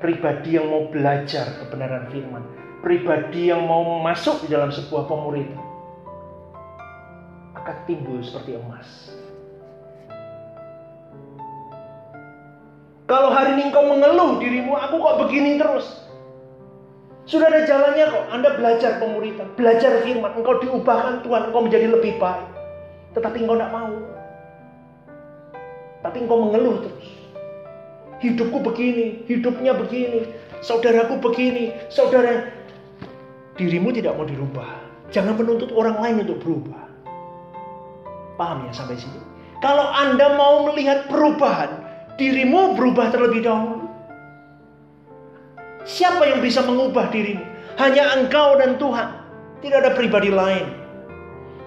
[0.00, 2.48] pribadi yang mau belajar kebenaran firman,
[2.80, 5.60] pribadi yang mau masuk di dalam sebuah pemuridan
[7.60, 9.13] akan timbul seperti emas.
[13.04, 16.04] Kalau hari ini engkau mengeluh dirimu, aku kok begini terus.
[17.28, 18.24] Sudah ada jalannya kok.
[18.32, 20.32] Anda belajar pemuritan, belajar firman.
[20.40, 22.48] Engkau diubahkan Tuhan, engkau menjadi lebih baik.
[23.12, 23.96] Tetapi engkau tidak mau.
[26.00, 27.08] Tapi engkau mengeluh terus.
[28.24, 30.24] Hidupku begini, hidupnya begini,
[30.64, 32.48] saudaraku begini, saudara.
[33.60, 34.80] Dirimu tidak mau dirubah.
[35.12, 36.88] Jangan menuntut orang lain untuk berubah.
[38.40, 39.20] Paham ya sampai sini?
[39.60, 41.83] Kalau Anda mau melihat perubahan,
[42.14, 43.90] dirimu berubah terlebih dahulu.
[45.84, 47.44] Siapa yang bisa mengubah dirimu?
[47.76, 49.08] Hanya engkau dan Tuhan.
[49.60, 50.66] Tidak ada pribadi lain.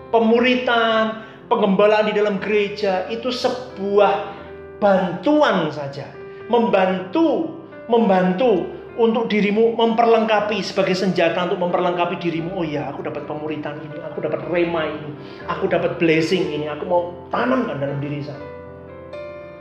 [0.10, 1.22] Pemuritan,
[1.52, 4.34] pengembalaan di dalam gereja itu sebuah
[4.80, 6.08] bantuan saja.
[6.48, 7.60] Membantu,
[7.92, 8.66] membantu
[8.98, 12.58] untuk dirimu memperlengkapi sebagai senjata untuk memperlengkapi dirimu.
[12.58, 15.12] Oh ya, aku dapat pemuritan ini, aku dapat rema ini,
[15.46, 18.57] aku dapat blessing ini, aku mau tanamkan dalam diri saya.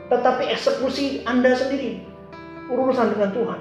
[0.07, 2.03] Tetapi eksekusi Anda sendiri
[2.71, 3.59] urusan dengan Tuhan.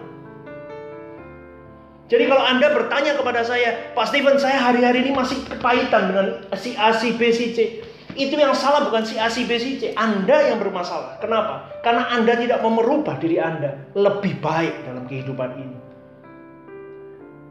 [2.07, 6.79] Jadi kalau Anda bertanya kepada saya, Pak Steven, saya hari-hari ini masih kepahitan dengan si
[6.79, 7.83] A, si B, si C.
[8.15, 9.91] Itu yang salah bukan si A, si B, si C.
[9.99, 11.19] Anda yang bermasalah.
[11.19, 11.83] Kenapa?
[11.83, 12.79] Karena Anda tidak mau
[13.19, 15.79] diri Anda lebih baik dalam kehidupan ini.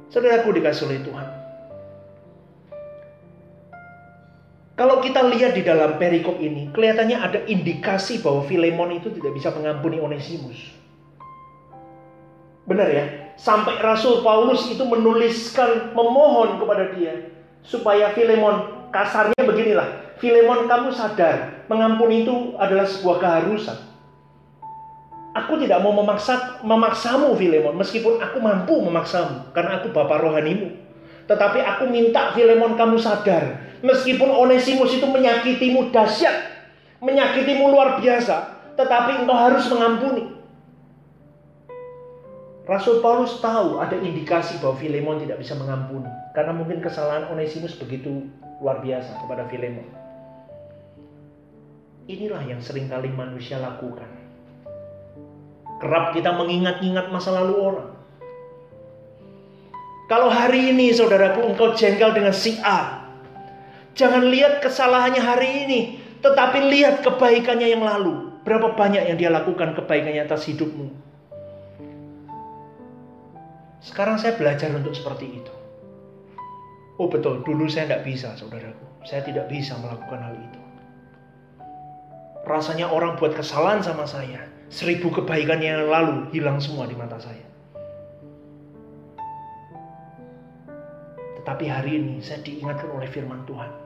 [0.08, 1.28] Saudaraku dikasih oleh Tuhan.
[4.76, 9.48] Kalau kita lihat di dalam perikop ini, kelihatannya ada indikasi bahwa Filemon itu tidak bisa
[9.56, 10.60] mengampuni Onesimus.
[12.68, 13.06] Benar ya?
[13.40, 17.32] Sampai Rasul Paulus itu menuliskan, memohon kepada dia
[17.64, 20.20] supaya Filemon kasarnya beginilah.
[20.20, 23.80] Filemon kamu sadar, mengampuni itu adalah sebuah keharusan.
[25.40, 30.72] Aku tidak mau memaksa memaksamu Filemon meskipun aku mampu memaksamu karena aku bapak rohanimu.
[31.32, 36.36] Tetapi aku minta Filemon kamu sadar meskipun Onesimus itu menyakitimu dahsyat,
[37.02, 40.36] menyakitimu luar biasa, tetapi engkau harus mengampuni.
[42.66, 48.26] Rasul Paulus tahu ada indikasi bahwa Filemon tidak bisa mengampuni karena mungkin kesalahan Onesimus begitu
[48.58, 49.86] luar biasa kepada Filemon.
[52.10, 54.10] Inilah yang sering kali manusia lakukan.
[55.78, 57.90] Kerap kita mengingat-ingat masa lalu orang.
[60.06, 63.05] Kalau hari ini saudaraku engkau jengkel dengan si A,
[63.96, 65.80] jangan lihat kesalahannya hari ini,
[66.20, 68.36] tetapi lihat kebaikannya yang lalu.
[68.46, 70.94] Berapa banyak yang dia lakukan kebaikannya atas hidupmu.
[73.82, 75.54] Sekarang saya belajar untuk seperti itu.
[77.02, 78.86] Oh betul, dulu saya tidak bisa saudaraku.
[79.02, 80.62] Saya tidak bisa melakukan hal itu.
[82.46, 84.46] Rasanya orang buat kesalahan sama saya.
[84.70, 87.46] Seribu kebaikan yang lalu hilang semua di mata saya.
[91.42, 93.85] Tetapi hari ini saya diingatkan oleh firman Tuhan.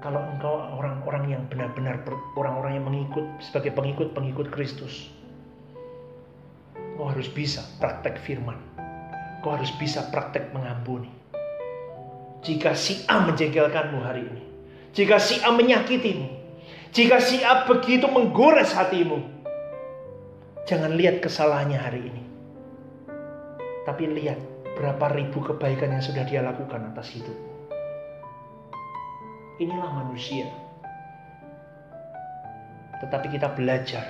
[0.00, 2.00] Kalau engkau orang-orang yang benar-benar
[2.36, 5.12] orang-orang yang mengikut sebagai pengikut-pengikut Kristus,
[7.00, 8.60] Kau harus bisa praktek firman.
[9.40, 11.08] Kau harus bisa praktek mengampuni.
[12.44, 14.42] Jika si A menjengkelkanmu hari ini.
[14.92, 16.28] Jika si A menyakitimu.
[16.92, 19.16] Jika si A begitu menggores hatimu.
[20.68, 22.22] Jangan lihat kesalahannya hari ini.
[23.88, 24.36] Tapi lihat
[24.76, 27.49] berapa ribu kebaikan yang sudah dia lakukan atas hidup.
[29.60, 30.48] Inilah manusia.
[33.04, 34.00] Tetapi kita belajar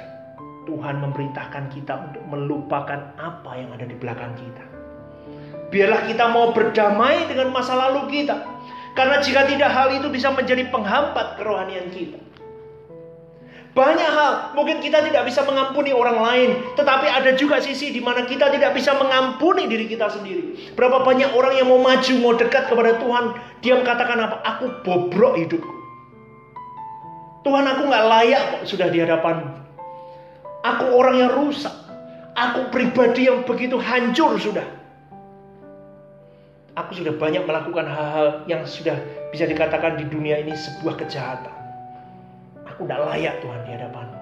[0.62, 4.62] Tuhan memerintahkan kita untuk melupakan apa yang ada di belakang kita.
[5.74, 8.46] Biarlah kita mau berdamai dengan masa lalu kita.
[8.94, 12.30] Karena jika tidak hal itu bisa menjadi penghambat kerohanian kita.
[13.70, 18.26] Banyak hal, mungkin kita tidak bisa mengampuni orang lain, tetapi ada juga sisi di mana
[18.26, 20.74] kita tidak bisa mengampuni diri kita sendiri.
[20.74, 23.24] Berapa banyak orang yang mau maju, mau dekat kepada Tuhan,
[23.62, 24.36] dia mengatakan apa?
[24.42, 25.70] Aku bobrok hidupku.
[27.46, 29.60] Tuhan aku nggak layak kok sudah di hadapan
[30.60, 31.72] Aku orang yang rusak.
[32.36, 34.64] Aku pribadi yang begitu hancur sudah.
[36.76, 38.96] Aku sudah banyak melakukan hal-hal yang sudah
[39.32, 41.59] bisa dikatakan di dunia ini sebuah kejahatan.
[42.81, 44.20] Tidak layak Tuhan di hadapanmu.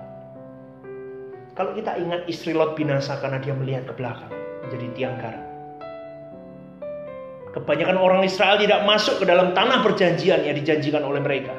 [1.55, 4.31] Kalau kita ingat istri Lot binasa karena dia melihat ke belakang
[4.67, 5.45] menjadi tiang garam.
[7.55, 11.55] Kebanyakan orang Israel tidak masuk ke dalam tanah perjanjian yang dijanjikan oleh mereka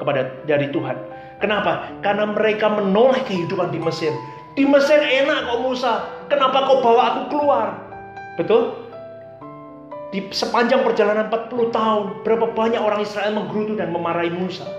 [0.00, 0.96] kepada dari Tuhan
[1.42, 1.90] Kenapa?
[2.06, 4.14] Karena mereka menoleh kehidupan di Mesir.
[4.54, 6.06] Di Mesir enak kok Musa.
[6.30, 7.82] Kenapa kau bawa aku keluar?
[8.38, 8.78] Betul?
[10.14, 14.70] Di sepanjang perjalanan 40 tahun, berapa banyak orang Israel menggerutu dan memarahi Musa.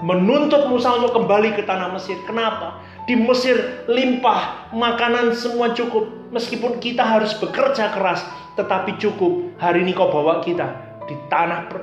[0.00, 2.16] Menuntut Musa untuk kembali ke tanah Mesir.
[2.24, 2.80] Kenapa?
[3.04, 6.08] Di Mesir limpah, makanan semua cukup.
[6.30, 8.22] Meskipun kita harus bekerja keras,
[8.54, 9.56] tetapi cukup.
[9.58, 11.78] Hari ini kau bawa kita di tanah per,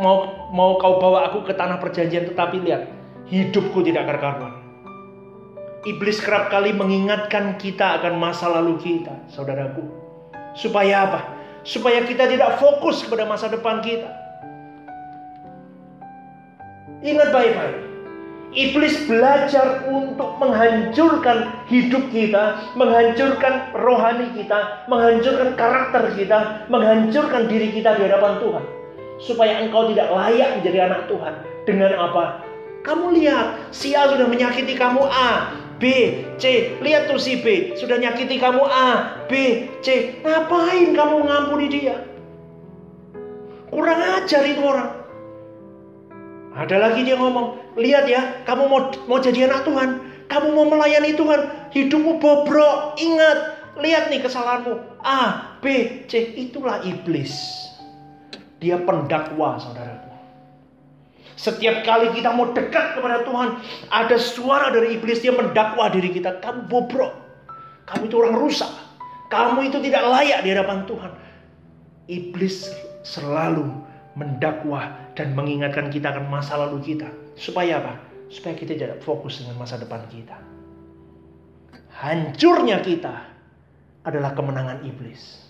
[0.00, 2.88] mau mau kau bawa aku ke tanah perjanjian, tetapi lihat,
[3.28, 4.60] hidupku tidak karuan.
[5.80, 9.80] Iblis kerap kali mengingatkan kita akan masa lalu kita, saudaraku.
[10.52, 11.20] Supaya apa?
[11.64, 14.19] Supaya kita tidak fokus kepada masa depan kita.
[17.00, 17.78] Ingat baik-baik.
[18.50, 27.94] Iblis belajar untuk menghancurkan hidup kita, menghancurkan rohani kita, menghancurkan karakter kita, menghancurkan diri kita
[27.94, 28.64] di hadapan Tuhan.
[29.22, 31.34] Supaya engkau tidak layak menjadi anak Tuhan.
[31.62, 32.42] Dengan apa?
[32.82, 35.84] Kamu lihat, si A sudah menyakiti kamu A, B,
[36.36, 36.76] C.
[36.82, 40.18] Lihat tuh si B, sudah nyakiti kamu A, B, C.
[40.26, 42.02] Ngapain kamu mengampuni dia?
[43.70, 44.99] Kurang ajar itu orang.
[46.60, 49.96] Ada lagi dia ngomong, lihat ya, kamu mau mau jadi anak Tuhan,
[50.28, 53.00] kamu mau melayani Tuhan, hidupmu bobrok.
[53.00, 53.38] Ingat,
[53.80, 55.00] lihat nih kesalahanmu.
[55.00, 55.64] A, B,
[56.04, 57.32] C, itulah iblis.
[58.60, 60.12] Dia pendakwa, saudaraku.
[61.40, 63.56] Setiap kali kita mau dekat kepada Tuhan,
[63.88, 66.44] ada suara dari iblis dia mendakwa diri kita.
[66.44, 67.16] Kamu bobrok,
[67.88, 68.68] kamu itu orang rusak,
[69.32, 71.12] kamu itu tidak layak di hadapan Tuhan.
[72.12, 72.68] Iblis
[73.00, 73.64] selalu
[74.20, 77.12] mendakwa dan mengingatkan kita akan masa lalu kita.
[77.36, 78.00] Supaya apa?
[78.32, 80.40] Supaya kita tidak fokus dengan masa depan kita.
[82.00, 83.28] Hancurnya kita
[84.00, 85.44] adalah kemenangan iblis.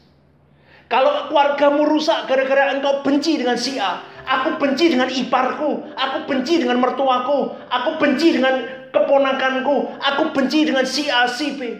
[0.90, 6.58] Kalau keluargamu rusak gara-gara engkau benci dengan si A, aku benci dengan iparku, aku benci
[6.58, 11.78] dengan mertuaku, aku benci dengan keponakanku, aku benci dengan si A, si B.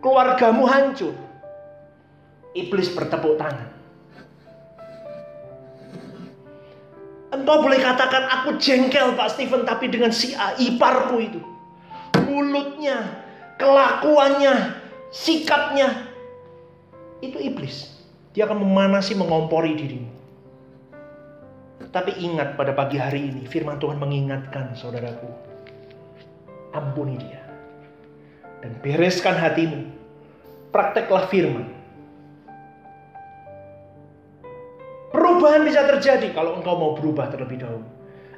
[0.00, 1.12] Keluargamu hancur.
[2.56, 3.73] Iblis bertepuk tangan.
[7.44, 11.44] Engkau boleh katakan aku jengkel Pak Steven tapi dengan si A, iparku itu.
[12.24, 13.20] Mulutnya,
[13.60, 14.80] kelakuannya,
[15.12, 16.08] sikapnya
[17.20, 17.92] itu iblis.
[18.32, 20.08] Dia akan memanasi, mengompori dirimu.
[21.92, 25.28] Tapi ingat pada pagi hari ini firman Tuhan mengingatkan saudaraku.
[26.72, 27.44] Ampuni dia.
[28.64, 29.84] Dan bereskan hatimu.
[30.72, 31.68] Prakteklah firman.
[35.34, 37.82] Perubahan bisa terjadi kalau engkau mau berubah terlebih dahulu.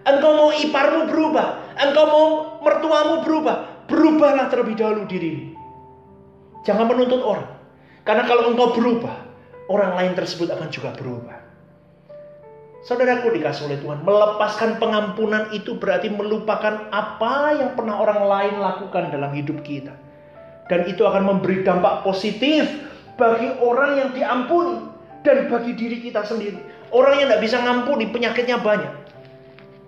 [0.09, 2.27] Engkau mau iparmu berubah, engkau mau
[2.65, 5.53] mertuamu berubah, berubahlah terlebih dahulu dirimu.
[6.65, 7.53] Jangan menuntut orang.
[8.01, 9.13] Karena kalau engkau berubah,
[9.69, 11.37] orang lain tersebut akan juga berubah.
[12.89, 19.13] Saudaraku dikasih oleh Tuhan, melepaskan pengampunan itu berarti melupakan apa yang pernah orang lain lakukan
[19.13, 19.93] dalam hidup kita.
[20.73, 22.65] Dan itu akan memberi dampak positif
[23.21, 24.81] bagi orang yang diampuni
[25.21, 26.76] dan bagi diri kita sendiri.
[26.95, 28.93] Orang yang tidak bisa ngampuni penyakitnya banyak.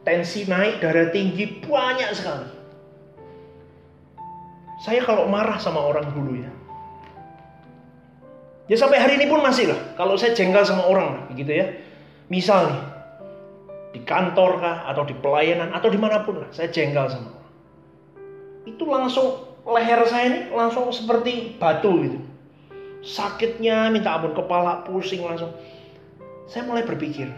[0.03, 2.49] Tensi naik, darah tinggi banyak sekali.
[4.83, 6.53] Saya kalau marah sama orang dulu ya.
[8.69, 9.81] Ya sampai hari ini pun masih lah.
[9.97, 11.67] Kalau saya jengkel sama orang gitu ya.
[12.29, 12.85] Misal nih,
[13.97, 17.49] di kantor kah, atau di pelayanan, atau di mana pun lah, saya jengkel sama orang.
[18.69, 19.27] Itu langsung
[19.65, 22.19] leher saya ini langsung seperti batu gitu.
[23.01, 25.49] Sakitnya minta ampun, kepala pusing langsung.
[26.49, 27.29] Saya mulai berpikir,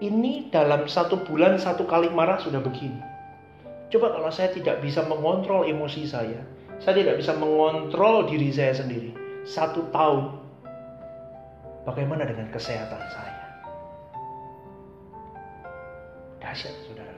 [0.00, 2.96] ini dalam satu bulan satu kali marah sudah begini.
[3.92, 6.40] Coba kalau saya tidak bisa mengontrol emosi saya,
[6.80, 9.12] saya tidak bisa mengontrol diri saya sendiri.
[9.44, 10.40] Satu tahun,
[11.84, 13.44] bagaimana dengan kesehatan saya?
[16.40, 17.14] Dahsyat, saudara.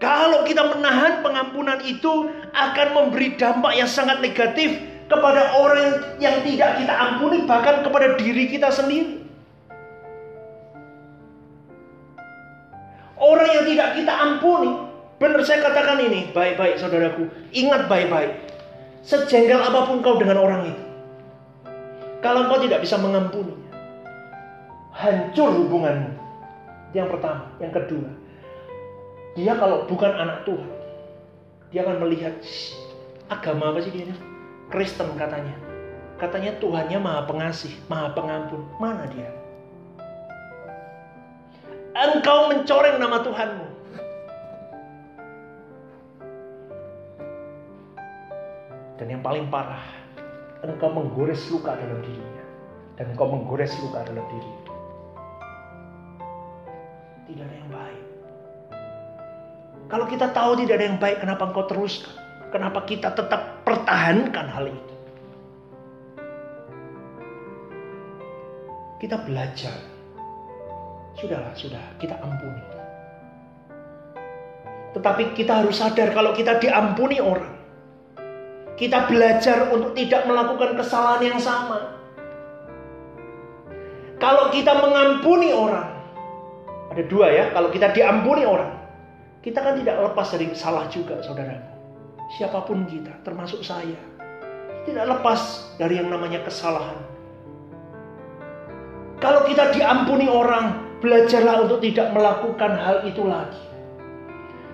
[0.00, 6.78] Kalau kita menahan pengampunan itu akan memberi dampak yang sangat negatif kepada orang yang tidak
[6.78, 9.26] kita ampuni, bahkan kepada diri kita sendiri.
[13.20, 14.70] Orang yang tidak kita ampuni,
[15.20, 18.32] benar saya katakan ini, baik-baik saudaraku, ingat baik-baik.
[19.04, 20.82] Sejengkel apa pun kau dengan orang itu.
[22.24, 23.52] Kalau kau tidak bisa mengampuni,
[24.94, 26.16] hancur hubunganmu.
[26.96, 28.08] Yang pertama, yang kedua,
[29.34, 30.70] dia kalau bukan anak Tuhan,
[31.74, 32.34] dia akan melihat
[33.28, 34.29] agama apa sih dia?
[34.70, 35.52] Kristen katanya.
[36.16, 38.62] Katanya Tuhannya maha pengasih, maha pengampun.
[38.78, 39.28] Mana dia?
[41.90, 43.66] Engkau mencoreng nama Tuhanmu.
[49.00, 49.82] Dan yang paling parah,
[50.62, 52.44] engkau menggores luka dalam dirinya.
[52.94, 54.52] Dan engkau menggores luka dalam diri.
[57.26, 58.04] Tidak ada yang baik.
[59.88, 62.12] Kalau kita tahu tidak ada yang baik, kenapa engkau teruskan?
[62.52, 64.94] Kenapa kita tetap pertahankan hal itu?
[68.98, 69.90] Kita belajar
[71.20, 72.64] Sudahlah, sudah, kita ampuni.
[74.96, 77.60] Tetapi kita harus sadar kalau kita diampuni orang.
[78.80, 82.00] Kita belajar untuk tidak melakukan kesalahan yang sama.
[84.16, 85.92] Kalau kita mengampuni orang,
[86.88, 88.72] ada dua ya, kalau kita diampuni orang,
[89.44, 91.79] kita kan tidak lepas dari salah juga, saudaraku.
[92.30, 93.98] Siapa pun kita, termasuk saya,
[94.86, 96.94] tidak lepas dari yang namanya kesalahan.
[99.18, 103.60] Kalau kita diampuni orang, belajarlah untuk tidak melakukan hal itu lagi.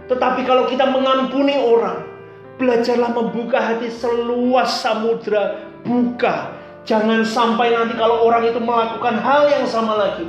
[0.06, 2.04] Tetapi kalau kita mengampuni orang,
[2.60, 6.52] belajarlah membuka hati seluas samudra, buka.
[6.86, 10.28] Jangan sampai nanti kalau orang itu melakukan hal yang sama lagi,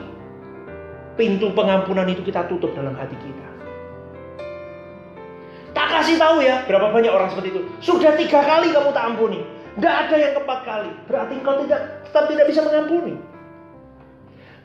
[1.13, 3.47] pintu pengampunan itu kita tutup dalam hati kita.
[5.77, 7.61] Tak kasih tahu ya berapa banyak orang seperti itu.
[7.85, 9.45] Sudah tiga kali kamu tak ampuni.
[9.77, 10.89] Tidak ada yang keempat kali.
[11.05, 13.13] Berarti engkau tidak tetap tidak bisa mengampuni.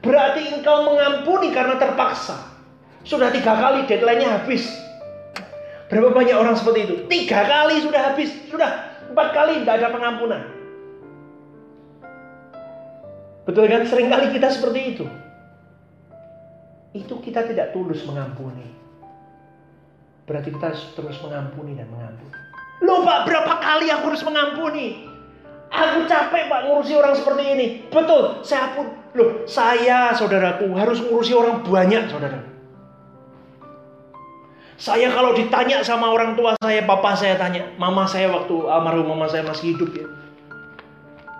[0.01, 2.49] Berarti engkau mengampuni karena terpaksa.
[3.05, 4.65] Sudah tiga kali deadline-nya habis.
[5.93, 6.95] Berapa banyak orang seperti itu?
[7.13, 8.33] Tiga kali sudah habis.
[8.49, 10.43] Sudah empat kali tidak ada pengampunan.
[13.45, 13.85] Betul kan?
[13.85, 15.05] Seringkali kita seperti itu.
[16.97, 18.82] Itu kita tidak tulus mengampuni.
[20.27, 22.31] Berarti kita terus mengampuni dan mengampuni.
[22.83, 25.07] Loh pak, berapa kali aku harus mengampuni?
[25.73, 27.66] Aku capek pak ngurusi orang seperti ini.
[27.89, 28.93] Betul, saya pun.
[29.12, 32.53] Loh, saya saudaraku harus ngurusi orang banyak saudara.
[34.83, 39.31] Saya kalau ditanya sama orang tua saya, papa saya tanya, mama saya waktu almarhum mama
[39.31, 40.07] saya masih hidup ya.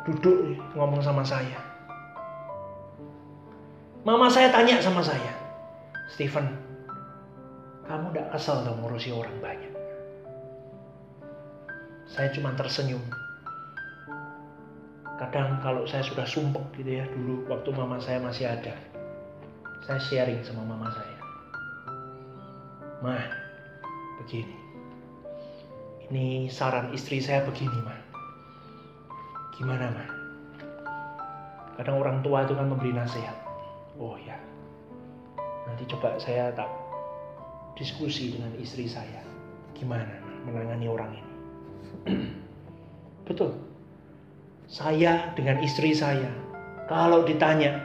[0.07, 1.59] Duduk nih, ngomong sama saya.
[4.07, 5.35] Mama saya tanya sama saya,
[6.11, 6.55] Stephen,
[7.87, 9.73] kamu tidak kesal dong ngurusi orang banyak?
[12.13, 13.01] saya cuma tersenyum.
[15.17, 18.77] Kadang kalau saya sudah sumpek gitu ya, dulu waktu mama saya masih ada,
[19.89, 21.17] saya sharing sama mama saya.
[23.01, 23.25] Mah,
[24.23, 24.57] begini.
[26.13, 28.01] Ini saran istri saya begini, mah.
[29.57, 30.09] Gimana, mah?
[31.81, 33.35] Kadang orang tua itu kan memberi nasihat.
[33.97, 34.37] Oh ya,
[35.65, 36.69] nanti coba saya tak
[37.77, 39.23] diskusi dengan istri saya.
[39.77, 41.33] Gimana menangani orang ini?
[43.29, 43.57] Betul.
[44.73, 46.33] Saya dengan istri saya,
[46.89, 47.77] kalau ditanya,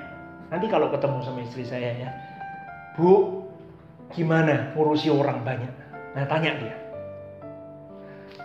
[0.48, 2.10] nanti kalau ketemu sama istri saya ya,
[2.96, 3.44] Bu,
[4.16, 5.74] gimana ngurusi orang banyak?
[6.16, 6.76] Nah tanya dia.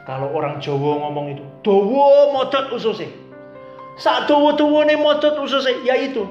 [0.03, 3.07] Kalau orang Jawa ngomong itu, Dawa modot ususnya.
[3.95, 6.27] Sak dawa nih modot ususnya, ya itu.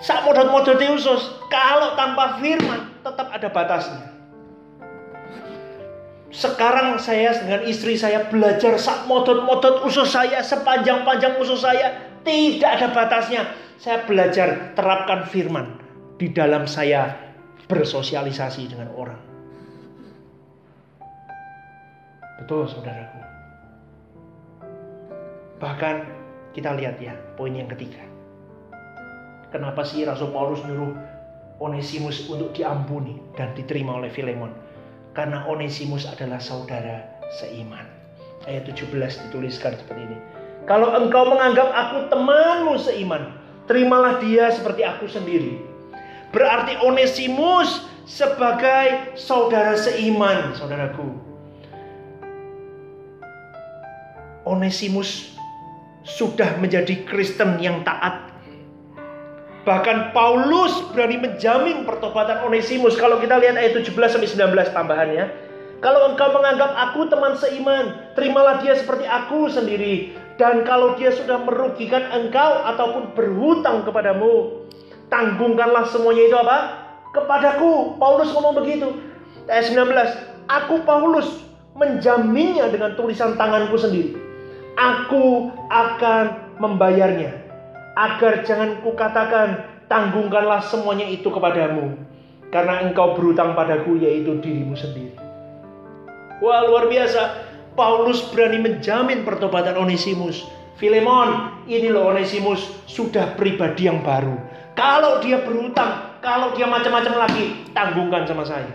[0.00, 4.02] Sak modot di usus, kalau tanpa firman tetap ada batasnya.
[6.34, 12.88] Sekarang saya dengan istri saya belajar sak modot-modot usus saya, sepanjang-panjang usus saya, tidak ada
[12.90, 13.54] batasnya.
[13.78, 15.78] Saya belajar terapkan firman
[16.18, 17.14] di dalam saya
[17.70, 19.20] bersosialisasi dengan orang.
[22.42, 23.20] Betul saudaraku.
[25.62, 25.96] Bahkan
[26.50, 28.02] kita lihat ya poin yang ketiga.
[29.54, 31.13] Kenapa sih Rasul Paulus nyuruh
[31.64, 34.52] Onesimus untuk diampuni dan diterima oleh Filemon?
[35.14, 37.06] karena Onesimus adalah saudara
[37.40, 37.86] seiman.
[38.44, 38.90] Ayat 17
[39.30, 40.18] dituliskan seperti ini.
[40.68, 43.38] Kalau engkau menganggap aku temanmu seiman,
[43.70, 45.56] terimalah dia seperti aku sendiri.
[46.34, 51.08] Berarti Onesimus sebagai saudara seiman, saudaraku.
[54.44, 55.32] Onesimus
[56.04, 58.33] sudah menjadi Kristen yang taat
[59.64, 63.00] Bahkan Paulus berani menjamin pertobatan Onesimus.
[63.00, 65.24] Kalau kita lihat ayat 17 sampai 19 tambahannya.
[65.80, 70.16] Kalau engkau menganggap aku teman seiman, terimalah dia seperti aku sendiri.
[70.36, 74.64] Dan kalau dia sudah merugikan engkau ataupun berhutang kepadamu,
[75.08, 76.58] tanggungkanlah semuanya itu apa?
[77.16, 77.96] Kepadaku.
[77.96, 79.00] Paulus ngomong begitu.
[79.48, 81.40] Ayat 19, aku Paulus
[81.76, 84.16] menjaminnya dengan tulisan tanganku sendiri.
[84.76, 87.43] Aku akan membayarnya
[87.94, 91.94] agar jangan kukatakan tanggungkanlah semuanya itu kepadamu
[92.50, 95.14] karena engkau berutang padaku yaitu dirimu sendiri.
[96.42, 97.50] Wah luar biasa.
[97.74, 100.46] Paulus berani menjamin pertobatan Onesimus.
[100.78, 104.38] Filemon, ini loh Onesimus sudah pribadi yang baru.
[104.78, 108.70] Kalau dia berutang, kalau dia macam-macam lagi, tanggungkan sama saya.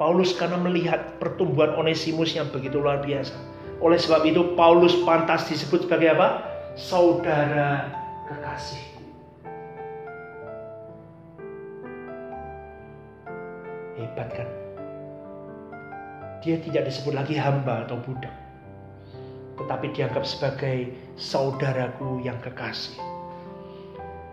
[0.00, 3.36] Paulus karena melihat pertumbuhan Onesimus yang begitu luar biasa.
[3.80, 6.28] Oleh sebab itu Paulus pantas disebut sebagai apa?
[6.78, 7.90] saudara
[8.30, 9.04] kekasihku.
[13.98, 14.48] Hebat kan?
[16.40, 18.32] Dia tidak disebut lagi hamba atau budak.
[19.60, 22.96] Tetapi dianggap sebagai saudaraku yang kekasih.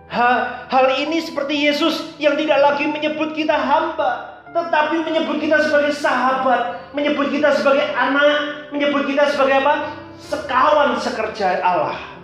[0.07, 6.89] Hal ini seperti Yesus yang tidak lagi menyebut kita hamba, tetapi menyebut kita sebagai sahabat,
[6.97, 9.93] menyebut kita sebagai anak, menyebut kita sebagai apa?
[10.17, 12.17] Sekawan sekerja Allah.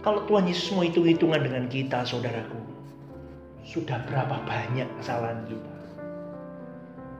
[0.00, 2.56] Kalau Tuhan Yesus mau hitung-hitungan dengan kita, saudaraku,
[3.66, 5.74] sudah berapa banyak kesalahan kita?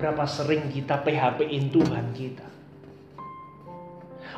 [0.01, 2.49] Berapa sering kita PHP-in Tuhan kita?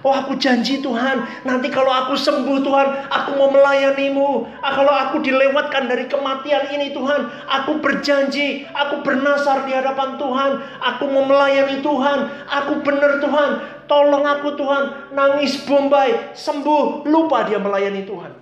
[0.03, 4.50] Oh aku janji Tuhan, nanti kalau aku sembuh Tuhan, aku mau melayanimu.
[4.59, 10.50] Ah, kalau aku dilewatkan dari kematian ini Tuhan, aku berjanji, aku bernasar di hadapan Tuhan.
[10.82, 12.18] Aku mau melayani Tuhan,
[12.50, 13.50] aku benar Tuhan.
[13.86, 18.41] Tolong aku Tuhan, nangis Bombay, sembuh, lupa dia melayani Tuhan.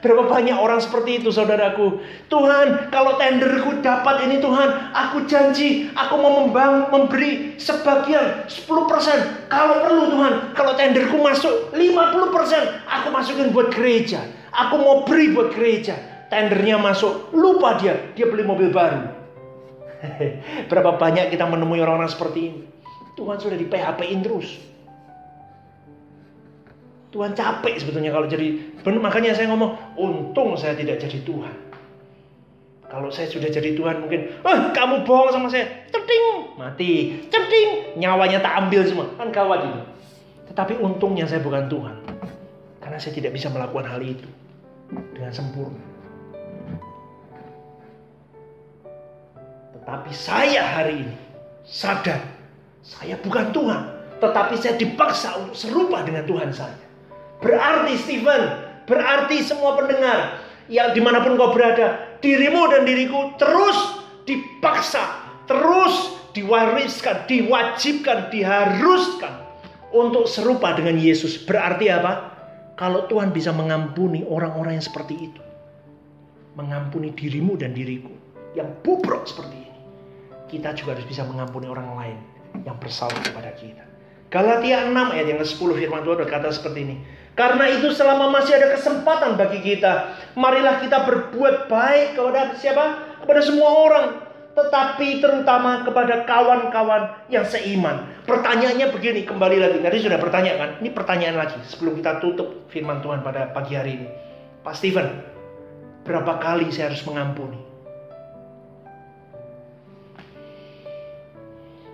[0.00, 2.00] Berapa banyak orang seperti itu saudaraku.
[2.32, 4.96] Tuhan kalau tenderku dapat ini Tuhan.
[4.96, 9.52] Aku janji aku mau membang, memberi sebagian 10%.
[9.52, 10.32] Kalau perlu Tuhan.
[10.56, 12.88] Kalau tenderku masuk 50%.
[12.88, 14.24] Aku masukin buat gereja.
[14.56, 16.00] Aku mau beri buat gereja.
[16.32, 17.36] Tendernya masuk.
[17.36, 18.16] Lupa dia.
[18.16, 19.04] Dia beli mobil baru.
[20.72, 22.60] Berapa banyak kita menemui orang-orang seperti ini.
[23.20, 24.69] Tuhan sudah di PHP-in terus.
[27.10, 28.54] Tuhan capek sebetulnya kalau jadi
[28.86, 31.54] benar makanya saya ngomong untung saya tidak jadi Tuhan.
[32.90, 38.42] Kalau saya sudah jadi Tuhan mungkin, eh kamu bohong sama saya, ceding mati, ceding nyawanya
[38.42, 39.82] tak ambil semua, kan kawat itu.
[40.50, 41.94] Tetapi untungnya saya bukan Tuhan,
[42.82, 44.26] karena saya tidak bisa melakukan hal itu
[45.14, 45.78] dengan sempurna.
[49.78, 51.14] Tetapi saya hari ini
[51.62, 52.26] sadar,
[52.82, 53.82] saya bukan Tuhan,
[54.18, 56.89] tetapi saya dipaksa untuk serupa dengan Tuhan saya.
[57.40, 58.42] Berarti Stephen,
[58.84, 63.76] berarti semua pendengar yang di mana pun kau berada, dirimu dan diriku terus
[64.28, 65.02] dipaksa,
[65.48, 69.34] terus diwariskan, diwajibkan, diharuskan
[69.90, 71.42] untuk serupa dengan Yesus.
[71.42, 72.30] Berarti apa?
[72.78, 75.42] Kalau Tuhan bisa mengampuni orang-orang yang seperti itu,
[76.56, 78.14] mengampuni dirimu dan diriku
[78.56, 79.80] yang bobrok seperti ini,
[80.48, 82.18] kita juga harus bisa mengampuni orang lain
[82.64, 83.89] yang bersalah kepada kita.
[84.30, 86.96] Galatia 6 ayat yang ke-10 firman Tuhan berkata seperti ini.
[87.34, 93.10] Karena itu selama masih ada kesempatan bagi kita, marilah kita berbuat baik kepada siapa?
[93.26, 94.06] Kepada semua orang,
[94.54, 98.06] tetapi terutama kepada kawan-kawan yang seiman.
[98.22, 99.78] Pertanyaannya begini, kembali lagi.
[99.82, 100.70] Tadi sudah bertanya kan?
[100.78, 104.08] Ini pertanyaan lagi sebelum kita tutup firman Tuhan pada pagi hari ini.
[104.62, 105.10] Pak Steven,
[106.06, 107.58] berapa kali saya harus mengampuni?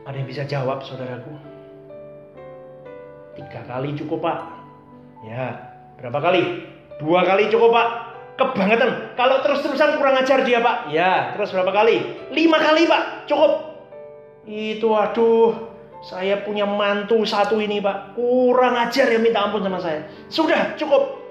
[0.04, 1.55] Ada yang bisa jawab saudaraku?
[3.36, 4.38] Tiga kali cukup pak.
[5.28, 5.60] Ya,
[6.00, 6.42] berapa kali?
[6.96, 7.88] Dua kali cukup pak.
[8.36, 9.16] Kebangetan.
[9.16, 10.88] Kalau terus-terusan kurang ajar dia pak.
[10.92, 12.00] Ya, terus berapa kali?
[12.32, 13.28] Lima kali pak.
[13.28, 13.52] Cukup.
[14.48, 15.52] Itu aduh.
[16.04, 18.16] Saya punya mantu satu ini pak.
[18.16, 20.08] Kurang ajar ya minta ampun sama saya.
[20.32, 21.24] Sudah cukup.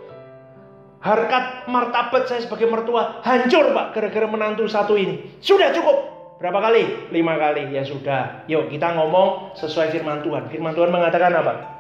[1.02, 5.42] Harkat martabat saya sebagai mertua hancur pak gara-gara menantu satu ini.
[5.42, 6.14] Sudah cukup.
[6.42, 7.14] Berapa kali?
[7.14, 7.70] Lima kali.
[7.70, 8.46] Ya sudah.
[8.50, 10.50] Yuk kita ngomong sesuai firman Tuhan.
[10.50, 11.75] Firman Tuhan mengatakan apa?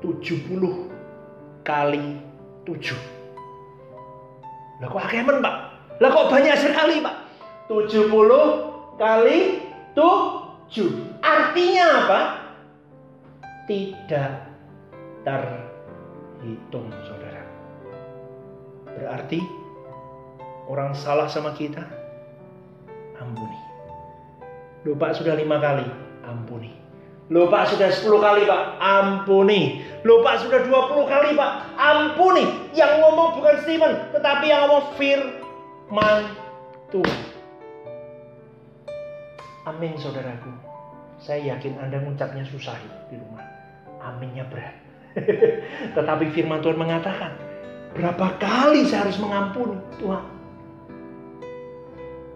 [0.00, 2.20] 70 kali
[2.66, 4.82] 7.
[4.82, 5.56] Lah kok akemen, Pak?
[6.02, 7.16] Lah kok banyak sekali, Pak?
[7.68, 8.12] 70
[9.00, 9.38] kali
[9.96, 11.24] 7.
[11.24, 12.20] Artinya apa?
[13.66, 14.32] Tidak
[15.26, 17.42] terhitung, Saudara.
[18.94, 19.40] Berarti
[20.70, 21.82] orang salah sama kita,
[23.18, 23.58] ampuni.
[24.86, 25.82] Lupa sudah lima kali,
[26.22, 26.85] ampuni.
[27.26, 29.82] Loh Pak sudah 10 kali Pak, ampuni.
[30.06, 32.70] Loh Pak sudah 20 kali Pak, ampuni.
[32.70, 36.18] Yang ngomong bukan Stephen, tetapi yang ngomong firman
[36.94, 37.20] Tuhan.
[39.66, 40.54] Amin saudaraku.
[41.18, 42.78] Saya yakin Anda ngucapnya susah
[43.10, 43.42] di rumah.
[43.98, 44.78] Aminnya berat.
[45.98, 47.34] tetapi firman Tuhan mengatakan,
[47.98, 50.22] berapa kali saya harus mengampuni Tuhan?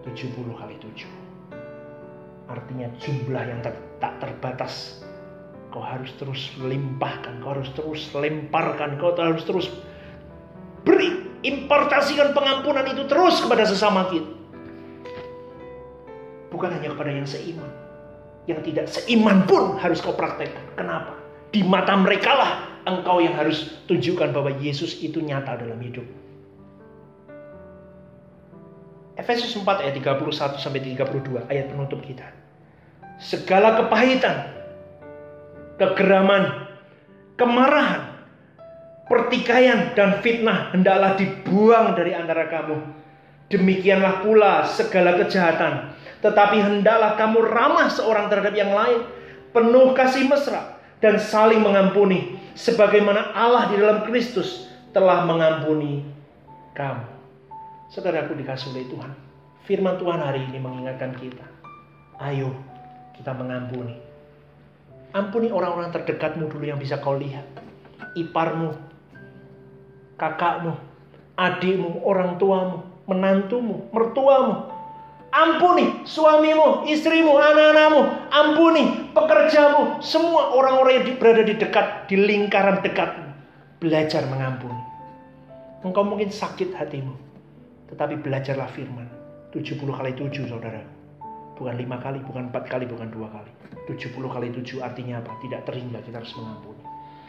[0.03, 2.51] 70 kali 7.
[2.51, 3.71] Artinya jumlah yang ter,
[4.01, 5.05] tak terbatas.
[5.71, 9.71] Kau harus terus limpahkan, kau harus terus lemparkan, kau harus terus
[10.83, 14.27] beri, importasikan pengampunan itu terus kepada sesama kita.
[16.51, 17.71] Bukan hanya kepada yang seiman.
[18.49, 20.75] Yang tidak seiman pun harus kau praktekkan.
[20.75, 21.15] Kenapa?
[21.55, 22.51] Di mata mereka lah
[22.83, 26.03] engkau yang harus tunjukkan bahwa Yesus itu nyata dalam hidup.
[29.15, 32.40] Efesus 4 ayat 31 sampai 32 ayat penutup kita.
[33.21, 34.49] Segala kepahitan,
[35.77, 36.73] kegeraman,
[37.37, 38.17] kemarahan,
[39.05, 42.81] pertikaian dan fitnah hendaklah dibuang dari antara kamu.
[43.53, 45.93] Demikianlah pula segala kejahatan.
[46.25, 49.05] Tetapi hendaklah kamu ramah seorang terhadap yang lain,
[49.53, 56.05] penuh kasih mesra, dan saling mengampuni sebagaimana Allah di dalam Kristus telah mengampuni
[56.73, 57.05] kamu.
[57.91, 59.11] Saudaraku dikasih oleh Tuhan.
[59.67, 61.45] Firman Tuhan hari ini mengingatkan kita.
[62.21, 62.70] Ayo
[63.21, 64.01] kita mengampuni.
[65.13, 67.45] Ampuni orang-orang terdekatmu dulu yang bisa kau lihat.
[68.17, 68.73] Iparmu,
[70.17, 70.73] kakakmu,
[71.37, 74.73] adikmu, orang tuamu, menantumu, mertuamu.
[75.31, 78.01] Ampuni suamimu, istrimu, anak-anakmu.
[78.33, 80.01] Ampuni pekerjamu.
[80.01, 83.31] Semua orang-orang yang berada di dekat, di lingkaran dekatmu.
[83.79, 84.81] Belajar mengampuni.
[85.85, 87.15] Engkau mungkin sakit hatimu.
[87.93, 89.07] Tetapi belajarlah firman.
[89.53, 91.00] 70 kali 7 saudara.
[91.61, 93.53] Bukan lima kali, bukan empat kali, bukan dua kali.
[93.85, 95.37] 70 kali 7 artinya apa?
[95.45, 96.81] Tidak terhingga, kita harus mengampuni.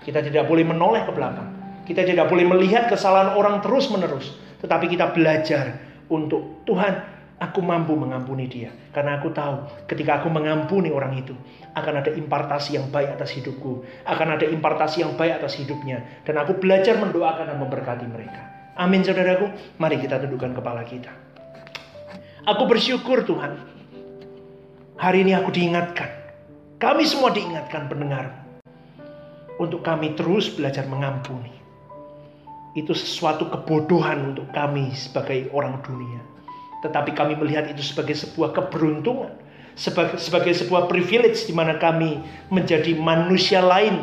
[0.09, 1.49] Kita tidak boleh menoleh ke belakang.
[1.85, 4.33] Kita tidak boleh melihat kesalahan orang terus menerus.
[4.65, 7.13] Tetapi kita belajar untuk Tuhan
[7.43, 8.71] Aku mampu mengampuni dia.
[8.95, 11.35] Karena aku tahu ketika aku mengampuni orang itu.
[11.75, 13.83] Akan ada impartasi yang baik atas hidupku.
[14.07, 16.23] Akan ada impartasi yang baik atas hidupnya.
[16.23, 18.71] Dan aku belajar mendoakan dan memberkati mereka.
[18.79, 19.51] Amin saudaraku.
[19.83, 21.11] Mari kita tundukkan kepala kita.
[22.47, 23.72] Aku bersyukur Tuhan.
[25.03, 26.07] Hari ini aku diingatkan.
[26.79, 28.47] Kami semua diingatkan pendengar.
[29.59, 31.51] Untuk kami terus belajar mengampuni.
[32.79, 36.33] Itu sesuatu kebodohan untuk kami sebagai orang dunia
[36.83, 39.31] tetapi kami melihat itu sebagai sebuah keberuntungan,
[39.79, 42.19] sebagai, sebagai sebuah privilege di mana kami
[42.51, 44.03] menjadi manusia lain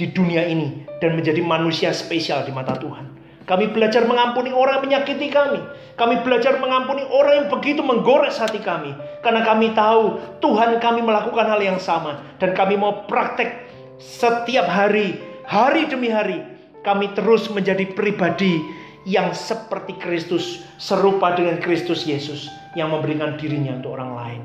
[0.00, 3.19] di dunia ini dan menjadi manusia spesial di mata Tuhan.
[3.50, 5.58] Kami belajar mengampuni orang yang menyakiti kami.
[5.98, 8.94] Kami belajar mengampuni orang yang begitu menggores hati kami.
[9.26, 12.22] Karena kami tahu Tuhan kami melakukan hal yang sama.
[12.38, 13.66] Dan kami mau praktek
[13.98, 16.46] setiap hari, hari demi hari.
[16.86, 18.62] Kami terus menjadi pribadi
[19.02, 22.46] yang seperti Kristus, serupa dengan Kristus Yesus
[22.78, 24.42] yang memberikan dirinya untuk orang lain.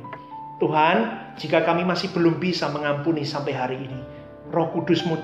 [0.57, 0.97] Tuhan,
[1.37, 3.99] jika kami masih belum bisa mengampuni sampai hari ini,
[4.49, 5.19] Roh Kudusmu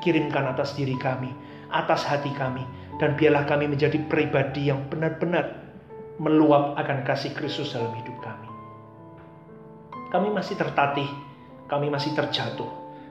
[0.00, 1.34] kirimkan atas diri kami,
[1.74, 2.62] atas hati kami,
[2.96, 5.66] dan biarlah kami menjadi pribadi yang benar-benar
[6.16, 8.48] meluap akan kasih Kristus dalam hidup kami.
[10.08, 11.08] Kami masih tertatih,
[11.68, 12.70] kami masih terjatuh,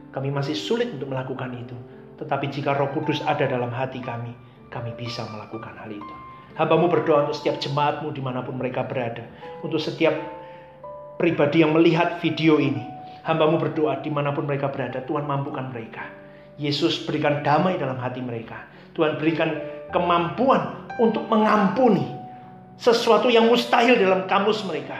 [0.09, 1.77] kami masih sulit untuk melakukan itu.
[2.17, 4.33] Tetapi jika Roh Kudus ada dalam hati kami,
[4.71, 6.15] kami bisa melakukan hal itu.
[6.55, 9.27] Hambamu berdoa untuk setiap jemaatmu di mana pun mereka berada.
[9.59, 10.15] Untuk setiap
[11.19, 12.79] pribadi yang melihat video ini.
[13.27, 15.03] Hambamu berdoa di mana pun mereka berada.
[15.03, 16.07] Tuhan mampukan mereka.
[16.55, 18.63] Yesus berikan damai dalam hati mereka.
[18.95, 19.51] Tuhan berikan
[19.91, 22.15] kemampuan untuk mengampuni
[22.79, 24.95] sesuatu yang mustahil dalam kamus mereka.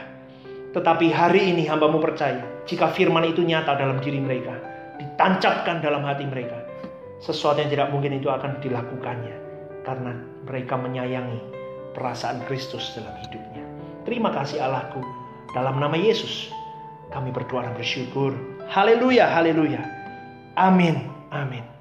[0.76, 4.60] Tetapi hari ini hambamu percaya, jika firman itu nyata dalam diri mereka,
[5.00, 6.60] ditancapkan dalam hati mereka,
[7.24, 9.36] sesuatu yang tidak mungkin itu akan dilakukannya
[9.88, 11.40] karena mereka menyayangi
[11.96, 13.64] perasaan Kristus dalam hidupnya.
[14.04, 15.00] Terima kasih Allahku,
[15.56, 16.52] dalam nama Yesus
[17.16, 18.36] kami berdoa dan bersyukur.
[18.68, 19.80] Haleluya, haleluya.
[20.60, 21.75] Amin, amin.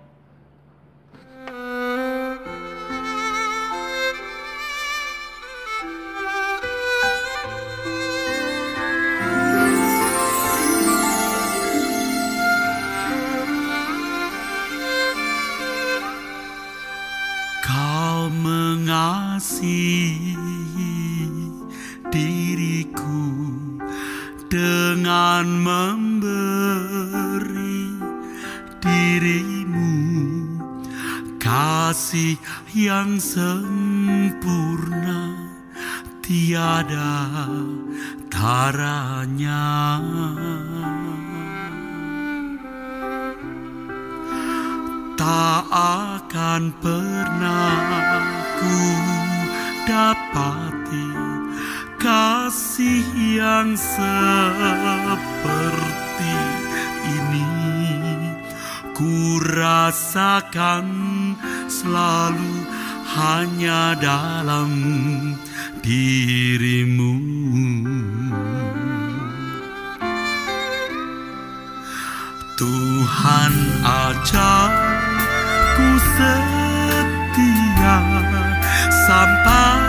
[32.71, 34.55] Yang sempurna.
[36.23, 37.45] Tiada
[38.31, 40.01] taranya.
[45.15, 47.77] Tak akan pernah
[48.61, 48.81] ku
[49.85, 51.11] dapati
[52.01, 53.05] kasih
[53.41, 55.17] yang seperti
[57.09, 57.49] ini.
[58.95, 61.14] Ku rasakan
[61.69, 62.65] selalu
[63.15, 64.73] hanya dalam
[65.85, 67.15] dirimu.
[72.55, 74.71] Tuhan ajar
[75.75, 77.99] ku setia
[79.11, 79.83] sampai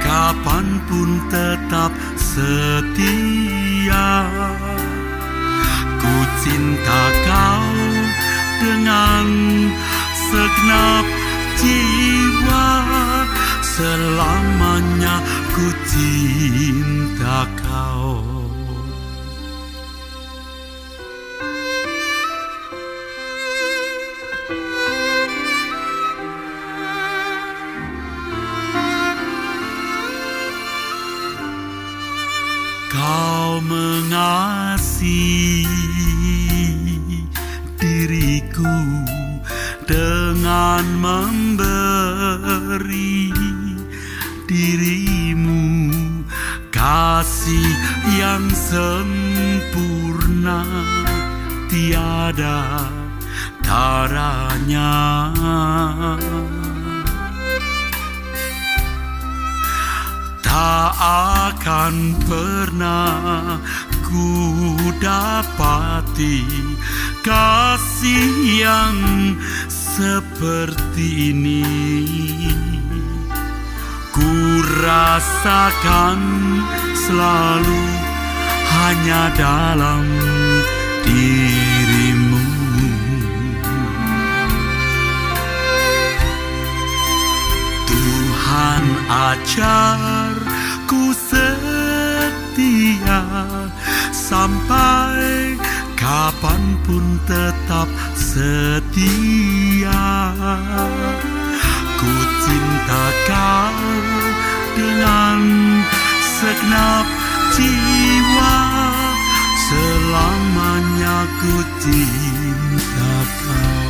[0.00, 4.08] kapan pun tetap setia.
[6.00, 7.68] Ku cinta kau
[8.64, 9.26] dengan
[10.34, 11.06] segenap
[11.62, 12.66] jiwa
[13.62, 15.22] selamanya
[15.54, 18.18] ku cinta kau.
[32.90, 35.14] Kau mengasihi
[40.84, 42.12] diri memberi
[44.44, 45.88] dirimu
[46.68, 47.72] kasih
[48.20, 49.80] yang sempurna.
[51.72, 52.86] Tiada
[53.64, 54.94] taranya
[60.38, 60.92] tak
[61.50, 63.58] akan pernah
[64.06, 66.46] ku dapati
[67.26, 68.30] kasih
[68.62, 68.94] yang
[69.94, 71.62] seperti ini.
[74.10, 74.34] Ku
[74.82, 76.18] rasakan
[76.98, 77.82] selalu
[78.74, 80.02] hanya dalam
[81.06, 82.42] dirimu.
[87.86, 90.34] Tuhan ajar
[90.90, 93.22] ku setia
[94.10, 95.54] sampai
[95.94, 97.86] kapan pun tetap
[98.34, 100.10] setia.
[101.94, 103.78] Ku cinta kau
[104.74, 105.38] dengan
[106.42, 107.06] segenap
[107.54, 108.58] jiwa.
[109.64, 113.14] Selamanya ku cinta
[113.46, 113.83] kau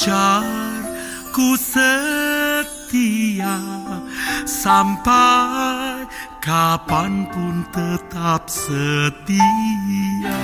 [0.00, 0.80] ajar
[1.28, 3.60] ku setia
[4.48, 6.08] sampai
[6.40, 10.40] kapan pun tetap setia.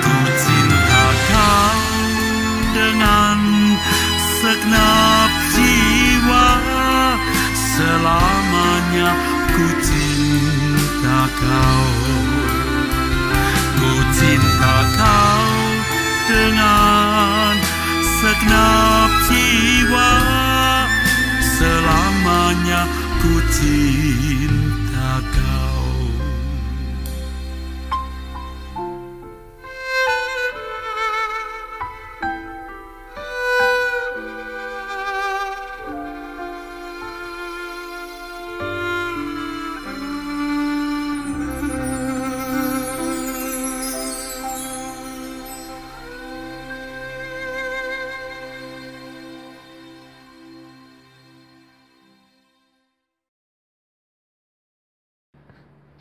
[0.00, 1.84] Ku cinta kau
[2.72, 3.38] dengan
[4.40, 6.48] segenap jiwa
[7.76, 9.12] selamanya
[9.52, 11.92] ku cinta kau.
[13.76, 15.49] Ku cinta kau
[16.30, 17.54] dengan
[18.22, 20.12] segenap jiwa
[21.58, 22.86] selamanya
[23.18, 24.69] ku cinta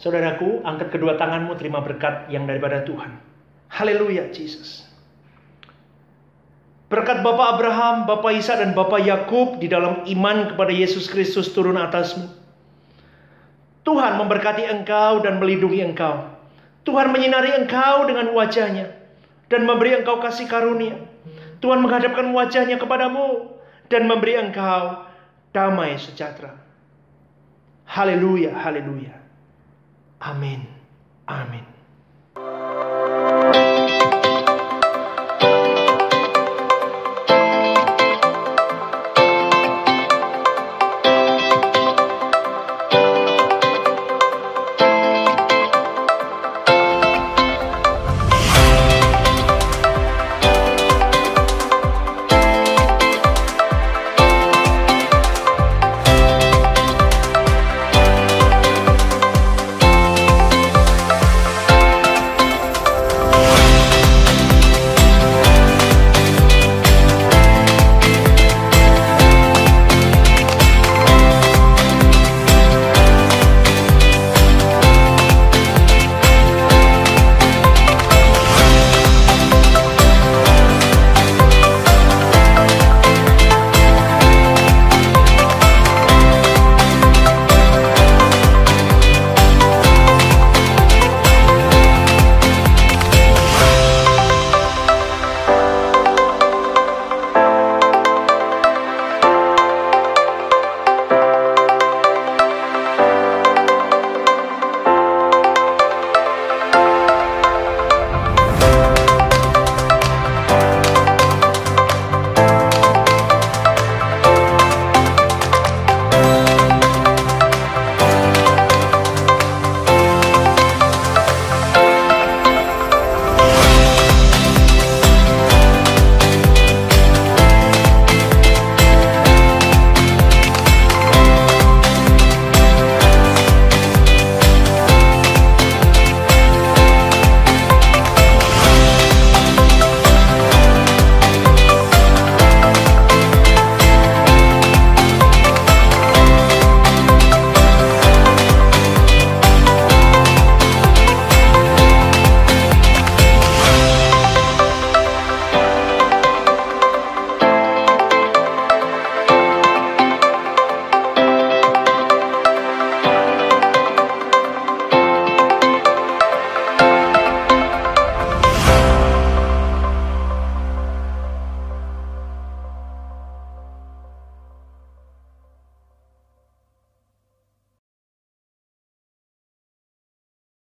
[0.09, 3.21] Saudaraku, angkat kedua tanganmu terima berkat yang daripada Tuhan.
[3.69, 4.89] Haleluya, Jesus.
[6.89, 11.77] Berkat Bapak Abraham, Bapak Isa dan Bapak Yakub di dalam iman kepada Yesus Kristus turun
[11.77, 12.25] atasmu.
[13.85, 16.25] Tuhan memberkati engkau dan melindungi engkau.
[16.89, 18.89] Tuhan menyinari engkau dengan wajahnya
[19.53, 20.97] dan memberi engkau kasih karunia.
[21.61, 23.61] Tuhan menghadapkan wajahnya kepadamu
[23.93, 25.05] dan memberi engkau
[25.53, 26.57] damai sejahtera.
[27.85, 29.18] Haleluya, haleluya.
[30.21, 30.67] Amin.
[31.27, 31.78] Amin.